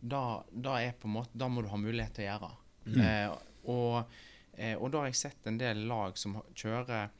da, 0.00 0.42
da 0.50 0.78
på 1.00 1.08
måte 1.08 1.38
Da 1.38 1.48
må 1.48 1.62
du 1.62 1.68
ha 1.68 1.76
mulighet 1.76 2.14
til 2.16 2.24
å 2.24 2.28
gjøre. 2.30 2.50
Mm. 2.86 3.00
Eh, 3.04 3.32
og, 3.70 4.12
eh, 4.56 4.76
og 4.76 4.90
da 4.90 5.02
har 5.02 5.10
jeg 5.10 5.20
sett 5.20 5.48
en 5.50 5.58
del 5.60 5.84
lag 5.90 6.16
som 6.18 6.38
kjører 6.54 7.10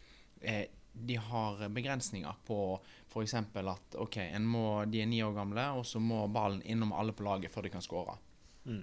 eh, 0.40 0.64
De 0.92 1.16
har 1.20 1.68
begrensninger 1.68 2.40
på 2.46 2.80
f.eks. 3.10 3.34
at 3.34 3.98
ok, 3.98 4.16
en 4.30 4.46
må, 4.46 4.64
de 4.86 5.02
er 5.02 5.10
ni 5.10 5.20
år 5.22 5.34
gamle, 5.34 5.66
og 5.76 5.86
så 5.86 6.00
må 6.02 6.24
ballen 6.32 6.62
innom 6.62 6.92
alle 6.92 7.12
på 7.16 7.26
laget 7.26 7.52
før 7.52 7.66
de 7.66 7.72
kan 7.74 7.84
skåre. 7.84 8.16
Mm. 8.64 8.82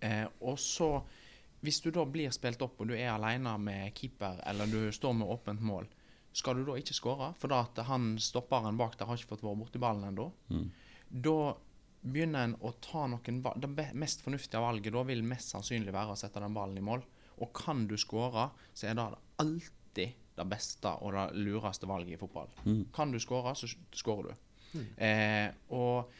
Eh, 0.00 0.24
og 0.40 0.58
så, 0.60 0.90
hvis 1.64 1.80
du 1.82 1.90
da 1.94 2.04
blir 2.06 2.34
spilt 2.34 2.62
opp 2.62 2.80
og 2.80 2.90
du 2.90 2.94
er 2.96 3.12
alene 3.14 3.56
med 3.58 3.94
keeper, 3.96 4.40
eller 4.46 4.70
du 4.70 4.92
står 4.94 5.16
med 5.18 5.30
åpent 5.34 5.62
mål, 5.62 5.88
skal 6.36 6.58
du 6.58 6.66
da 6.66 6.76
ikke 6.76 6.94
skåre? 6.94 7.30
For 7.40 7.50
da 7.50 7.62
at 7.64 7.78
han 7.88 8.14
stopperen 8.20 8.76
bak 8.76 8.98
der 8.98 9.08
har 9.08 9.16
ikke 9.16 9.34
fått 9.34 9.44
vært 9.46 9.62
borti 9.62 9.80
ballen 9.80 10.04
ennå. 10.10 10.28
Mm. 10.52 10.66
Da 11.24 11.38
begynner 12.12 12.44
en 12.46 12.54
å 12.64 12.72
ta 12.80 13.06
noen 13.10 13.40
valg. 13.44 13.60
Det 13.64 13.88
mest 13.98 14.22
fornuftige 14.24 14.60
valget 14.62 14.92
da 14.94 15.02
vil 15.08 15.22
mest 15.26 15.52
sannsynlig 15.54 15.92
være 15.94 16.14
å 16.14 16.20
sette 16.20 16.40
den 16.42 16.54
ballen 16.56 16.78
i 16.78 16.84
mål. 16.86 17.02
Og 17.42 17.52
kan 17.52 17.86
du 17.90 17.96
skåre, 18.00 18.48
så 18.74 18.88
er 18.90 18.94
det 18.96 19.08
alltid 19.42 20.14
det 20.36 20.44
beste 20.50 20.90
og 21.00 21.12
det 21.16 21.26
lureste 21.40 21.88
valget 21.88 22.16
i 22.16 22.20
fotball. 22.20 22.48
Mm. 22.64 22.86
Kan 22.94 23.12
du 23.12 23.18
skåre, 23.20 23.54
så 23.56 23.68
skårer 23.96 24.30
du. 24.32 24.78
Mm. 24.78 24.88
Eh, 24.96 25.50
og 25.76 26.10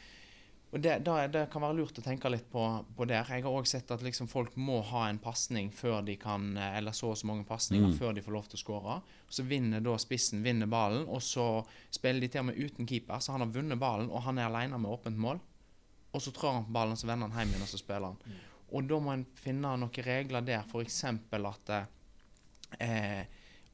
og 0.75 0.81
det, 0.83 0.97
da, 1.07 1.13
er- 1.23 1.29
det 1.31 1.45
kan 1.53 1.63
være 1.63 1.77
lurt 1.79 1.99
å 2.01 2.03
tenke 2.03 2.29
litt 2.29 2.49
på, 2.51 2.61
på 2.97 3.07
der. 3.07 3.23
Jeg 3.31 3.45
har 3.45 3.55
òg 3.55 3.69
sett 3.71 3.91
at 3.95 4.03
liksom 4.03 4.27
folk 4.29 4.57
må 4.59 4.81
ha 4.85 5.05
en 5.09 5.21
pasning 5.23 5.71
før 5.73 6.03
de 6.05 6.17
kan 6.21 6.57
eh, 6.59 6.75
Eller 6.81 6.93
så 6.93 7.13
og 7.13 7.17
så 7.17 7.29
mange 7.31 7.47
pasninger 7.49 7.87
Mm. 7.87 7.95
før 7.97 8.13
de 8.17 8.21
får 8.27 8.33
lov 8.35 8.49
til 8.51 8.59
å 8.59 8.63
skåre. 8.65 8.97
Så 9.31 9.45
vinner 9.47 9.81
da 9.81 9.95
spissen 9.97 10.43
vinner 10.45 10.67
ballen, 10.67 11.07
og 11.09 11.23
så 11.23 11.65
spiller 11.95 12.21
de 12.21 12.29
til 12.29 12.41
og 12.43 12.47
med 12.51 12.59
uten 12.59 12.85
keeper. 12.87 13.23
Så 13.23 13.33
han 13.33 13.41
har 13.47 13.55
vunnet 13.55 13.79
ballen, 13.79 14.11
og 14.11 14.23
han 14.27 14.39
er 14.39 14.51
alene 14.51 14.77
med 14.83 14.91
åpent 14.91 15.17
mål. 15.17 15.41
Og 16.17 16.23
så 16.25 16.33
trår 16.33 16.55
han 16.59 16.67
på 16.69 16.73
ballen, 16.79 16.97
så 16.97 17.09
vender 17.11 17.29
han 17.29 17.43
hjem 17.45 17.55
igjen, 17.55 17.67
og 17.67 17.73
så 17.75 17.81
spiller 17.83 18.09
han. 18.15 18.21
Mm. 18.25 18.45
Og 18.77 18.87
da 18.91 18.99
må 19.05 19.13
en 19.15 19.27
finne 19.39 19.77
noen 19.79 20.05
regler 20.07 20.45
der, 20.49 20.65
f.eks. 20.67 21.03
at 21.07 21.75
eh, 22.81 23.27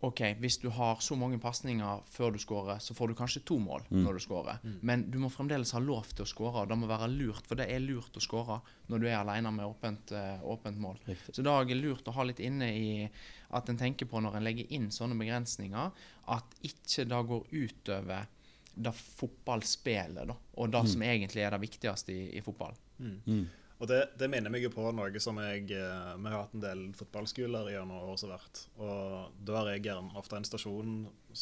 OK, 0.03 0.21
hvis 0.43 0.57
du 0.59 0.67
har 0.75 0.99
så 1.01 1.15
mange 1.15 1.39
pasninger 1.39 2.01
før 2.11 2.33
du 2.35 2.39
skårer, 2.43 2.81
så 2.83 2.95
får 2.99 3.13
du 3.13 3.15
kanskje 3.21 3.45
to 3.47 3.59
mål 3.63 3.85
Mm. 3.91 4.01
når 4.03 4.19
du 4.19 4.21
skårer. 4.25 4.59
Mm. 4.65 4.79
Men 4.83 5.05
du 5.11 5.19
må 5.23 5.31
fremdeles 5.31 5.71
ha 5.73 5.79
lov 5.79 6.09
til 6.11 6.25
å 6.25 6.29
skåre, 6.29 6.65
og 6.65 6.69
det 6.73 6.79
må 6.81 6.89
være 6.91 7.07
lurt, 7.13 7.47
for 7.47 7.55
det 7.61 7.69
er 7.71 7.79
lurt 7.85 8.19
å 8.19 8.21
skåre 8.25 8.61
når 8.91 8.99
du 8.99 9.07
er 9.07 9.21
alene 9.21 9.53
med 9.55 9.65
åpent, 9.69 10.11
eh, 10.13 10.43
åpent 10.43 10.79
mål. 10.83 10.99
Riktig. 11.07 11.35
Så 11.37 11.43
det 11.47 11.55
er 11.55 11.79
lurt 11.79 12.09
å 12.11 12.17
ha 12.19 12.25
litt 12.27 12.41
inne 12.43 12.73
i 12.75 13.09
at 13.53 13.69
en 13.71 13.79
tenker 13.79 14.07
på 14.11 14.21
når 14.21 14.37
en 14.41 14.45
legger 14.45 14.67
inn 14.75 14.91
sånne 14.91 15.15
begrensninger, 15.23 15.93
at 16.35 16.45
ikke 16.63 17.07
det 17.07 17.27
går 17.29 17.47
utover 17.53 18.27
det 18.75 18.93
fotballspillet, 18.97 20.27
da, 20.29 20.37
og 20.57 20.71
det 20.73 20.81
Mm. 20.85 20.87
som 20.95 21.03
egentlig 21.03 21.43
er 21.45 21.51
det 21.51 21.61
viktigste 21.61 22.13
i, 22.13 22.23
i 22.39 22.41
fotball. 22.41 22.75
Mm. 22.99 23.19
Mm. 23.27 23.43
Og 23.83 23.89
det, 23.89 23.99
det 24.19 24.29
minner 24.31 24.51
meg 24.51 24.63
jo 24.63 24.71
på 24.71 24.85
noe 24.95 25.21
som 25.21 25.37
jeg 25.43 25.65
eh, 25.75 26.13
Vi 26.17 26.31
har 26.31 26.45
hatt 26.45 26.53
en 26.55 26.63
del 26.63 26.83
fotballskoler 26.95 27.73
gjennom 27.73 27.99
år 28.13 28.17
som 28.21 28.31
har 28.31 28.39
vært. 28.39 28.61
Og 28.79 29.33
da 29.45 29.57
har 29.59 29.71
jeg 29.73 29.83
gjerne 29.89 30.15
ofte 30.21 30.37
en 30.39 30.47
stasjon 30.47 30.93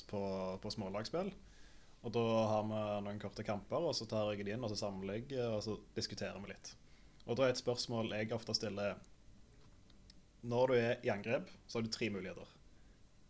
på, 0.08 0.22
på 0.62 0.72
smålagsspill. 0.72 1.28
Og 2.00 2.12
da 2.16 2.22
har 2.48 2.62
vi 2.64 2.80
noen 3.04 3.20
korte 3.20 3.44
kamper, 3.44 3.84
og 3.84 3.92
så 3.94 4.06
tar 4.08 4.32
jeg 4.32 4.46
det 4.46 4.54
inn, 4.54 4.64
og 4.64 4.72
så 4.72 4.78
samler 4.86 5.18
jeg, 5.20 5.36
og 5.52 5.60
så 5.66 5.76
diskuterer 5.94 6.40
vi 6.40 6.48
litt. 6.54 6.72
Og 7.26 7.36
da 7.36 7.44
er 7.44 7.52
et 7.52 7.60
spørsmål 7.60 8.14
jeg 8.16 8.32
ofte 8.32 8.54
stiller 8.56 8.96
Når 10.48 10.66
du 10.72 10.74
er 10.78 11.04
i 11.04 11.10
angrep, 11.12 11.50
så 11.68 11.78
har 11.78 11.84
du 11.84 11.92
tre 11.92 12.08
muligheter. 12.10 12.48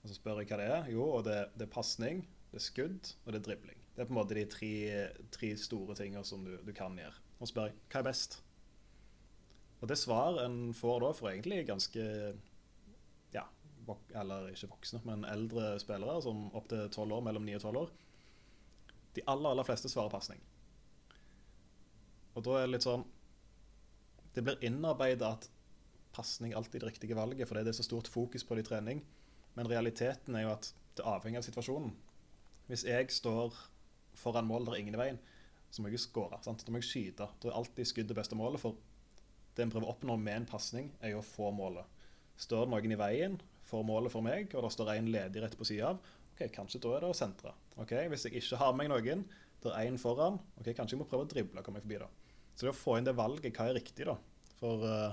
Og 0.05 0.09
så 0.09 0.15
spør 0.15 0.39
jeg 0.41 0.49
hva 0.53 0.61
det 0.61 0.69
er. 0.71 0.87
Jo, 0.95 1.09
og 1.19 1.25
det, 1.27 1.41
det 1.59 1.67
er 1.67 1.73
pasning, 1.75 2.23
det 2.53 2.61
er 2.63 2.67
skudd, 2.69 3.11
og 3.27 3.33
det 3.35 3.41
er 3.41 3.47
dribling. 3.49 3.80
Det 4.01 4.07
er 4.07 4.09
på 4.09 4.15
en 4.15 4.17
måte 4.17 4.33
de 4.33 4.47
tre, 4.49 4.75
tre 5.29 5.49
store 5.61 5.93
tingene 5.93 6.23
som 6.25 6.41
du, 6.41 6.55
du 6.65 6.71
kan 6.73 6.95
gjøre. 6.97 7.19
Og 7.37 7.49
spør 7.51 7.73
hva 7.93 7.99
er 8.01 8.05
best? 8.07 8.39
Og 9.77 9.91
det 9.91 9.99
svar 10.01 10.39
en 10.41 10.71
får 10.73 11.03
da 11.03 11.11
for 11.19 11.29
egentlig 11.29 11.67
ganske 11.69 12.05
ja, 13.35 13.43
eller 14.23 14.47
ikke 14.55 14.71
voksne, 14.71 15.03
men 15.05 15.27
eldre 15.29 15.75
spillere, 15.83 16.15
som 16.25 16.47
opptil 16.57 16.89
tolv 16.95 17.19
år, 17.19 17.27
mellom 17.27 17.45
ni 17.45 17.59
og 17.59 17.61
tolv 17.61 17.83
år, 17.83 17.93
de 19.19 19.25
aller, 19.29 19.51
aller 19.51 19.69
fleste 19.69 19.91
svarer 19.93 20.15
pasning. 20.15 20.41
Og 22.33 22.47
da 22.47 22.55
er 22.57 22.65
det 22.65 22.71
litt 22.79 22.87
sånn 22.87 23.05
Det 24.33 24.47
blir 24.47 24.65
innarbeida 24.65 25.35
at 25.35 25.51
pasning 26.17 26.55
alltid 26.57 26.87
det 26.87 26.89
riktige 26.95 27.19
valget, 27.19 27.51
fordi 27.51 27.67
det 27.67 27.75
er 27.75 27.83
så 27.83 27.85
stort 27.85 28.09
fokus 28.09 28.49
på 28.49 28.57
det 28.57 28.65
i 28.65 28.71
trening. 28.71 29.05
Men 29.59 29.69
realiteten 29.69 30.41
er 30.41 30.47
jo 30.47 30.55
at 30.55 30.71
det 30.97 31.05
avhenger 31.05 31.45
av 31.45 31.47
situasjonen. 31.51 31.93
Hvis 32.73 32.87
jeg 32.89 33.13
står 33.13 33.61
foran 34.19 34.49
mål 34.49 34.69
der 34.69 34.81
ingen 34.81 34.97
er 34.97 35.01
i 35.01 35.03
veien, 35.05 35.21
så 35.71 35.83
må 35.83 35.91
jeg 35.91 36.03
skåre. 36.03 36.41
Da 36.43 36.55
må 36.73 36.81
jeg 36.81 36.89
skyte. 36.89 37.29
Da 37.41 37.51
er 37.51 37.59
alltid 37.59 37.89
skudd 37.89 38.11
det 38.11 38.17
beste 38.19 38.39
målet. 38.39 38.63
For 38.63 38.79
det 39.55 39.65
en 39.65 39.73
prøver 39.73 39.87
å 39.87 39.95
oppnå 39.95 40.17
med 40.19 40.43
en 40.43 40.49
pasning, 40.51 40.91
er 41.01 41.15
jo 41.15 41.23
å 41.23 41.27
få 41.27 41.51
målet. 41.55 41.87
Står 42.41 42.67
det 42.67 42.73
noen 42.75 42.95
i 42.97 42.99
veien 42.99 43.37
for 43.69 43.87
målet 43.87 44.13
for 44.13 44.25
meg, 44.27 44.51
og 44.57 44.65
det 44.67 44.73
står 44.75 44.95
en 44.97 45.11
ledig 45.15 45.43
rett 45.45 45.57
på 45.59 45.67
sida 45.69 45.93
av, 45.93 46.01
ok, 46.33 46.43
kanskje 46.55 46.81
da 46.83 46.95
er 46.97 47.05
det 47.05 47.11
å 47.13 47.17
sentre. 47.17 47.53
Ok, 47.81 47.93
Hvis 48.11 48.27
jeg 48.27 48.41
ikke 48.41 48.59
har 48.61 48.75
med 48.75 48.89
meg 48.89 48.93
noen, 48.95 49.25
det 49.61 49.75
er 49.77 49.91
én 49.91 50.01
foran, 50.01 50.41
ok, 50.59 50.73
kanskje 50.73 50.97
jeg 50.97 51.03
må 51.03 51.09
prøve 51.09 51.27
å 51.27 51.31
drible 51.31 51.61
og 51.61 51.67
komme 51.67 51.79
meg 51.79 51.87
forbi. 51.87 52.01
da. 52.01 52.09
Så 52.55 52.67
det 52.67 52.73
å 52.73 52.79
få 52.79 52.97
inn 52.99 53.07
det 53.07 53.17
valget, 53.19 53.53
hva 53.57 53.69
er 53.69 53.79
riktig, 53.79 54.09
da? 54.09 54.17
For 54.59 54.85
uh, 54.85 55.13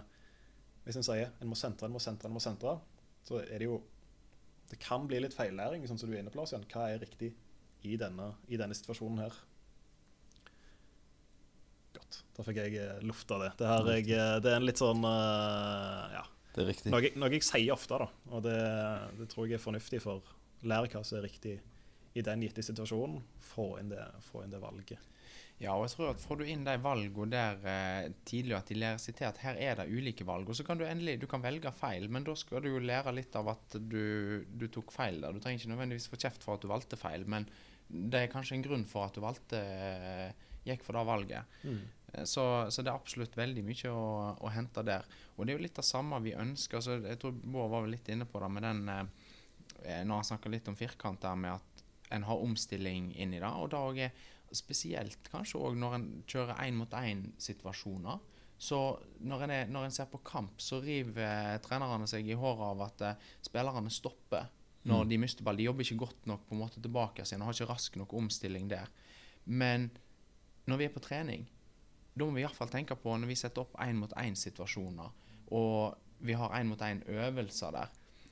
hvis 0.88 0.98
en 1.00 1.06
sier 1.06 1.34
en 1.44 1.52
må 1.52 1.58
sentre, 1.60 1.88
en 1.88 1.96
må 1.96 2.02
sentre, 2.04 2.32
en 2.32 2.38
må 2.38 2.44
sentre, 2.44 2.78
så 3.28 3.42
er 3.44 3.60
det 3.60 3.70
jo 3.70 3.82
Det 4.68 4.82
kan 4.84 5.06
bli 5.08 5.22
litt 5.24 5.32
feillæring, 5.32 5.86
sånn 5.88 6.00
som 6.00 6.10
du 6.10 6.16
er 6.18 6.20
inne 6.20 6.32
på, 6.32 6.42
Lars 6.42 6.52
Jan. 6.52 6.66
Hva 6.68 6.90
er 6.92 7.00
riktig 7.00 7.30
i 7.86 7.98
denne, 8.00 8.32
i 8.48 8.60
denne 8.60 8.78
situasjonen 8.78 9.22
her? 9.26 9.38
Godt. 11.98 12.20
Da 12.38 12.46
fikk 12.46 12.62
jeg 12.62 12.80
eh, 12.82 13.04
lufta 13.06 13.40
det. 13.42 13.52
Det, 13.60 13.70
her, 13.70 13.92
jeg, 13.98 14.10
eh, 14.16 14.34
det 14.44 14.52
er 14.54 14.60
en 14.62 14.68
litt 14.68 14.82
sånn 14.82 15.06
eh, 15.08 16.18
Ja. 16.18 16.26
Det 16.58 16.64
er 16.64 16.72
riktig. 16.72 16.90
Noe, 16.90 17.10
noe 17.22 17.36
jeg 17.36 17.46
sier 17.46 17.76
ofte, 17.76 18.00
da. 18.02 18.08
Og 18.34 18.42
det, 18.42 18.58
det 19.20 19.28
tror 19.30 19.46
jeg 19.46 19.60
er 19.60 19.62
fornuftig 19.62 20.00
for 20.02 20.26
lære 20.66 20.90
hva 20.90 21.04
som 21.06 21.20
er 21.20 21.28
riktig 21.28 21.60
i 22.18 22.24
den 22.26 22.42
gitte 22.48 22.64
situasjonen. 22.66 23.20
Få 23.52 23.76
inn 23.82 23.92
det, 23.92 24.02
få 24.26 24.42
inn 24.42 24.56
det 24.56 24.62
valget. 24.64 25.04
Ja, 25.58 25.74
og 25.74 25.88
jeg 25.88 25.96
tror 25.96 26.12
at 26.12 26.22
får 26.22 26.38
du 26.38 26.50
inn 26.50 26.66
de 26.68 26.74
valgene 26.82 27.32
der 27.34 27.64
eh, 27.66 28.10
tidligere 28.30 28.60
at 28.62 28.68
de 28.70 28.76
lærer 28.78 29.00
seg 29.02 29.16
til 29.18 29.26
at 29.26 29.40
her 29.42 29.58
er 29.58 29.80
det 29.80 29.88
ulike 29.90 30.26
valg, 30.28 30.50
og 30.50 30.58
så 30.58 30.66
kan 30.66 30.78
du 30.78 30.86
endelig 30.86 31.16
du 31.24 31.26
kan 31.30 31.42
velge 31.42 31.72
feil, 31.74 32.06
men 32.14 32.28
da 32.28 32.36
skal 32.38 32.62
du 32.62 32.70
jo 32.70 32.82
lære 32.84 33.16
litt 33.18 33.34
av 33.40 33.50
at 33.56 33.78
du, 33.82 34.46
du 34.46 34.68
tok 34.74 34.94
feil 34.94 35.18
der. 35.24 35.34
Du 35.34 35.42
trenger 35.42 35.64
ikke 35.64 35.72
nødvendigvis 35.74 36.10
få 36.14 36.20
kjeft 36.22 36.46
for 36.46 36.58
at 36.58 36.66
du 36.66 36.70
valgte 36.70 37.00
feil, 37.02 37.26
men 37.26 37.50
det 37.88 38.24
er 38.24 38.32
kanskje 38.32 38.58
en 38.58 38.66
grunn 38.66 38.86
for 38.88 39.08
at 39.08 39.16
du 39.16 39.22
valgte 39.24 39.60
eh, 39.60 40.48
gikk 40.68 40.84
for 40.84 40.98
det 40.98 41.06
valget. 41.08 41.60
Mm. 41.64 41.86
Så, 42.24 42.44
så 42.72 42.84
det 42.84 42.92
er 42.92 42.96
absolutt 42.98 43.36
veldig 43.38 43.64
mye 43.68 43.92
å, 43.92 44.04
å 44.42 44.52
hente 44.52 44.84
der. 44.88 45.08
Og 45.36 45.46
det 45.46 45.54
er 45.54 45.60
jo 45.60 45.66
litt 45.66 45.80
det 45.80 45.86
samme 45.86 46.20
vi 46.24 46.36
ønsker. 46.40 46.82
Så 46.84 47.00
jeg 47.04 47.20
tror 47.22 47.36
Bård 47.44 47.72
var 47.74 47.90
litt 47.92 48.08
inne 48.12 48.28
på 48.30 48.42
det 48.42 48.50
med 48.54 48.66
den 48.66 48.88
eh, 48.94 50.02
Når 50.08 50.14
han 50.22 50.30
snakka 50.32 50.52
litt 50.52 50.72
om 50.72 50.80
firkant 50.80 51.22
der 51.24 51.36
med 51.40 51.60
at 51.60 51.86
en 52.16 52.24
har 52.24 52.44
omstilling 52.44 53.12
inn 53.20 53.36
i 53.36 53.42
det. 53.44 53.52
Og 53.52 53.70
det 53.72 53.80
også 53.80 54.08
er 54.08 54.56
spesielt 54.56 55.28
kanskje 55.32 55.60
òg 55.60 55.78
når 55.80 55.98
en 55.98 56.10
kjører 56.28 56.64
én-mot-én-situasjoner. 56.68 58.24
Så 58.58 58.80
når 59.22 59.44
en, 59.46 59.54
er, 59.54 59.68
når 59.70 59.86
en 59.86 59.94
ser 59.94 60.08
på 60.10 60.24
kamp, 60.26 60.62
så 60.64 60.80
river 60.82 61.22
eh, 61.28 61.58
trenerne 61.62 62.08
seg 62.10 62.26
i 62.26 62.38
håret 62.38 62.64
av 62.72 62.86
at 62.88 63.04
eh, 63.06 63.28
spillerne 63.46 63.92
stopper 63.94 64.48
når 64.88 65.04
Mm. 65.04 65.10
de 65.10 65.18
mister 65.18 65.44
ball. 65.44 65.58
De 65.58 65.64
jobber 65.68 65.84
ikke 65.84 65.98
godt 66.00 66.26
nok 66.26 66.46
på 66.48 66.56
en 66.56 66.62
måte 66.62 66.82
tilbake 66.82 67.22
igjen 67.26 67.42
og 67.42 67.48
har 67.50 67.54
ikke 67.58 67.70
rask 67.74 67.96
nok 68.00 68.14
omstilling 68.14 68.70
der. 68.70 68.88
Men 69.46 69.90
når 70.68 70.78
vi 70.78 70.86
er 70.86 70.90
på 70.96 71.02
trening, 71.04 71.46
da 72.18 72.26
må 72.26 72.32
vi 72.34 72.42
iallfall 72.42 72.70
tenke 72.72 72.96
på 72.96 73.18
når 73.20 73.28
vi 73.28 73.36
setter 73.36 73.62
opp 73.62 73.74
én-mot-én-situasjoner, 73.84 75.12
og 75.52 75.98
vi 76.22 76.34
har 76.34 76.50
én-mot-én-øvelser 76.58 77.72
der, 77.72 77.88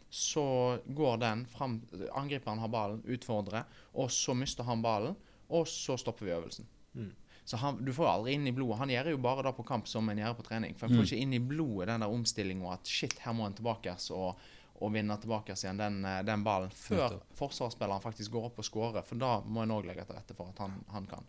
så 0.09 0.79
går 0.95 1.17
den 1.19 1.45
fram 1.45 1.81
Angriperen 2.15 2.59
har 2.59 2.67
ballen, 2.71 3.01
utfordrer, 3.07 3.65
og 3.93 4.09
så 4.11 4.33
mister 4.33 4.63
han 4.63 4.81
ballen. 4.81 5.15
og 5.49 5.67
så 5.67 5.93
stopper 5.97 6.25
vi 6.25 6.31
øvelsen. 6.31 6.65
Mm. 6.95 7.11
Så 7.45 7.57
han, 7.57 7.77
du 7.85 7.91
får 7.93 8.07
aldri 8.09 8.33
inn 8.33 8.47
i 8.47 8.51
blodet. 8.51 8.77
Han 8.79 8.89
gjør 8.89 9.09
jo 9.11 9.17
bare 9.21 9.43
det 9.43 9.51
på 9.55 9.63
kamp 9.67 9.85
som 9.87 10.09
en 10.09 10.17
gjør 10.17 10.33
på 10.39 10.43
trening. 10.47 10.73
For 10.75 10.87
en 10.87 10.95
får 10.95 11.01
Mm. 11.03 11.05
ikke 11.05 11.21
inn 11.21 11.33
i 11.33 11.39
blodet 11.39 11.87
den 11.87 11.99
der 12.01 12.07
omstillinga 12.09 12.71
at 12.73 12.87
shit, 12.87 13.13
her 13.19 13.31
må 13.33 13.45
en 13.45 13.53
tilbake 13.53 13.93
og, 14.11 14.35
og 14.81 14.91
vinne 14.93 15.15
tilbake 15.21 15.53
igjen 15.55 15.77
den, 15.79 16.03
eh, 16.05 16.21
den 16.23 16.43
ballen. 16.43 16.69
Før 16.69 17.05
Nettopp. 17.09 17.35
forsvarsspilleren 17.39 18.01
faktisk 18.03 18.31
går 18.31 18.45
opp 18.49 18.57
og 18.59 18.65
skårer. 18.65 19.03
for 19.05 19.15
da 19.15 19.41
må 19.41 19.63
en 19.63 19.71
òg 19.71 19.85
legge 19.85 20.05
til 20.05 20.15
rette 20.15 20.35
for 20.35 20.49
at 20.49 20.57
han, 20.59 20.83
han 20.91 21.05
kan. 21.05 21.23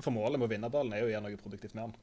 For 0.00 0.10
målet 0.14 0.38
med 0.38 0.46
å 0.48 0.52
vinne 0.52 0.70
ballen 0.70 0.92
er 0.94 1.00
jo 1.02 1.06
å 1.08 1.10
gjøre 1.10 1.22
noe 1.26 1.36
produktivt 1.40 1.74
med 1.74 1.84
den. 1.88 1.94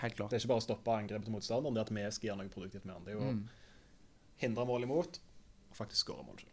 Helt 0.00 0.16
klart. 0.16 0.30
Det 0.30 0.36
er 0.36 0.40
ikke 0.44 0.48
bare 0.52 0.60
å 0.62 0.68
stoppe 0.68 0.92
angrepet 0.92 1.24
til 1.24 1.32
motstanderen, 1.34 1.74
det 1.74 1.80
er 1.80 1.88
at 1.88 1.96
vi 1.96 2.10
skal 2.16 2.28
gjøre 2.30 2.38
noe 2.42 2.52
produktivt 2.52 2.84
med 2.84 2.94
den. 2.96 3.04
Det 3.04 3.12
er 3.14 3.18
jo 3.18 3.32
Mm. 3.32 3.42
å 3.44 4.40
hindre 4.42 4.66
mål 4.66 4.82
imot 4.82 5.18
og 5.70 5.76
faktisk 5.76 6.04
skåre 6.06 6.24
mål 6.26 6.38
selv. 6.40 6.52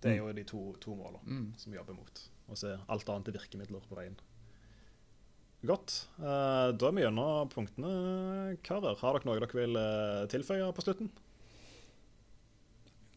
Det 0.00 0.12
er 0.12 0.16
jo 0.18 0.32
de 0.32 0.44
to, 0.44 0.72
to 0.80 0.94
målene 0.94 1.26
Mm. 1.26 1.52
som 1.58 1.72
vi 1.72 1.78
jobber 1.78 1.94
mot. 1.94 2.28
Og 2.48 2.56
så 2.56 2.72
er 2.74 2.80
alt 2.88 3.04
annet 3.08 3.28
er 3.28 3.32
virkemidler 3.38 3.82
på 3.88 3.96
veien. 3.96 4.16
Godt. 5.66 6.06
Eh, 6.20 6.72
Da 6.72 6.86
er 6.88 6.92
vi 6.92 7.02
gjennom 7.02 7.48
punktene, 7.50 8.56
karer. 8.62 8.96
Har 9.00 9.12
dere 9.18 9.24
noe 9.26 9.40
dere 9.40 9.52
vil 9.52 9.76
eh, 9.76 10.26
tilføye 10.30 10.72
på 10.72 10.82
slutten? 10.84 11.10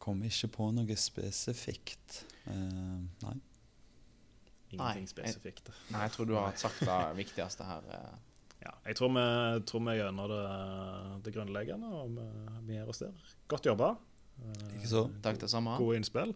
Kommer 0.02 0.32
ikke 0.32 0.50
på 0.56 0.68
noe 0.74 0.98
spesifikt. 0.98 2.24
Uh, 2.48 3.02
nei. 3.22 3.38
Ingenting 4.72 5.04
Nei, 5.06 5.12
spesifikt. 5.12 5.70
Nei, 5.92 6.06
jeg 6.08 6.14
tror 6.16 6.30
du 6.30 6.36
har 6.40 6.54
sagt 6.60 6.80
det 6.88 7.00
viktigste 7.20 7.68
her. 7.68 7.88
eh. 7.98 8.14
Ja, 8.62 8.72
jeg 8.86 8.96
tror 9.00 9.10
vi, 9.16 9.26
tror 9.68 9.82
vi 9.88 9.94
gjennom 9.98 10.28
det, 10.30 10.42
det 11.26 11.34
grunnleggende, 11.36 11.88
og 11.98 12.12
vi, 12.14 12.26
vi 12.68 12.76
gir 12.78 12.90
oss 12.94 13.02
der. 13.02 13.32
Godt 13.50 13.66
jobba. 13.66 13.96
Ikke 14.78 14.90
så. 14.90 15.06
Takk 15.26 15.40
det 15.42 15.50
samme. 15.52 15.74
Gode 15.82 15.98
innspill. 16.00 16.34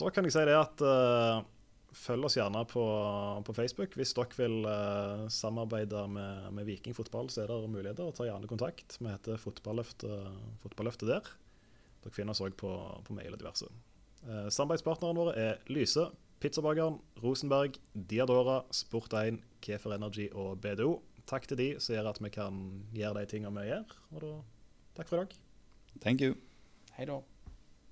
Da 0.00 0.10
kan 0.10 0.26
jeg 0.26 0.34
si 0.34 0.42
det 0.48 0.56
at 0.58 0.82
uh, 0.82 1.44
følg 1.94 2.26
oss 2.26 2.38
gjerne 2.40 2.64
på, 2.66 2.82
på 3.46 3.54
Facebook. 3.60 3.94
Hvis 4.00 4.16
dere 4.16 4.40
vil 4.40 4.56
uh, 4.66 5.28
samarbeide 5.30 6.06
med, 6.10 6.48
med 6.56 6.66
Viking 6.68 6.96
fotball, 6.96 7.30
så 7.30 7.44
er 7.44 7.52
det 7.52 7.70
muligheter. 7.70 8.10
Ta 8.16 8.26
gjerne 8.26 8.50
kontakt. 8.50 8.98
Vi 8.98 9.06
heter 9.12 9.38
Fotballøftet, 9.40 10.32
fotballøftet 10.64 11.12
der. 11.12 11.30
Dere 12.04 12.12
finner 12.14 12.36
oss 12.36 12.42
òg 12.44 12.56
på, 12.60 12.70
på 13.06 13.16
mail 13.16 13.32
og 13.32 13.40
diverse. 13.40 13.70
Eh, 14.24 14.48
samarbeidspartnerne 14.52 15.18
våre 15.18 15.34
er 15.40 15.72
Lyse, 15.72 16.06
Pizzabakeren, 16.44 16.98
Rosenberg, 17.22 17.78
Diadora, 17.94 18.62
Sport1, 18.72 19.40
Kefer 19.64 19.96
Energy 19.96 20.28
og 20.32 20.60
BDO. 20.60 20.98
Takk 21.24 21.48
til 21.48 21.60
de 21.60 21.68
som 21.80 21.96
gjør 21.96 22.10
at 22.12 22.20
vi 22.20 22.32
kan 22.32 22.58
gjøre 22.92 23.22
de 23.22 23.30
tingene 23.30 23.56
vi 23.56 23.70
gjør. 23.70 23.94
Og 24.12 24.26
da, 24.26 24.34
takk 24.98 25.08
for 25.08 25.16
i 25.16 25.24
dag. 25.24 25.38
Thank 26.04 26.20
you. 26.20 26.36
Hei 26.98 27.08
da. 27.08 27.22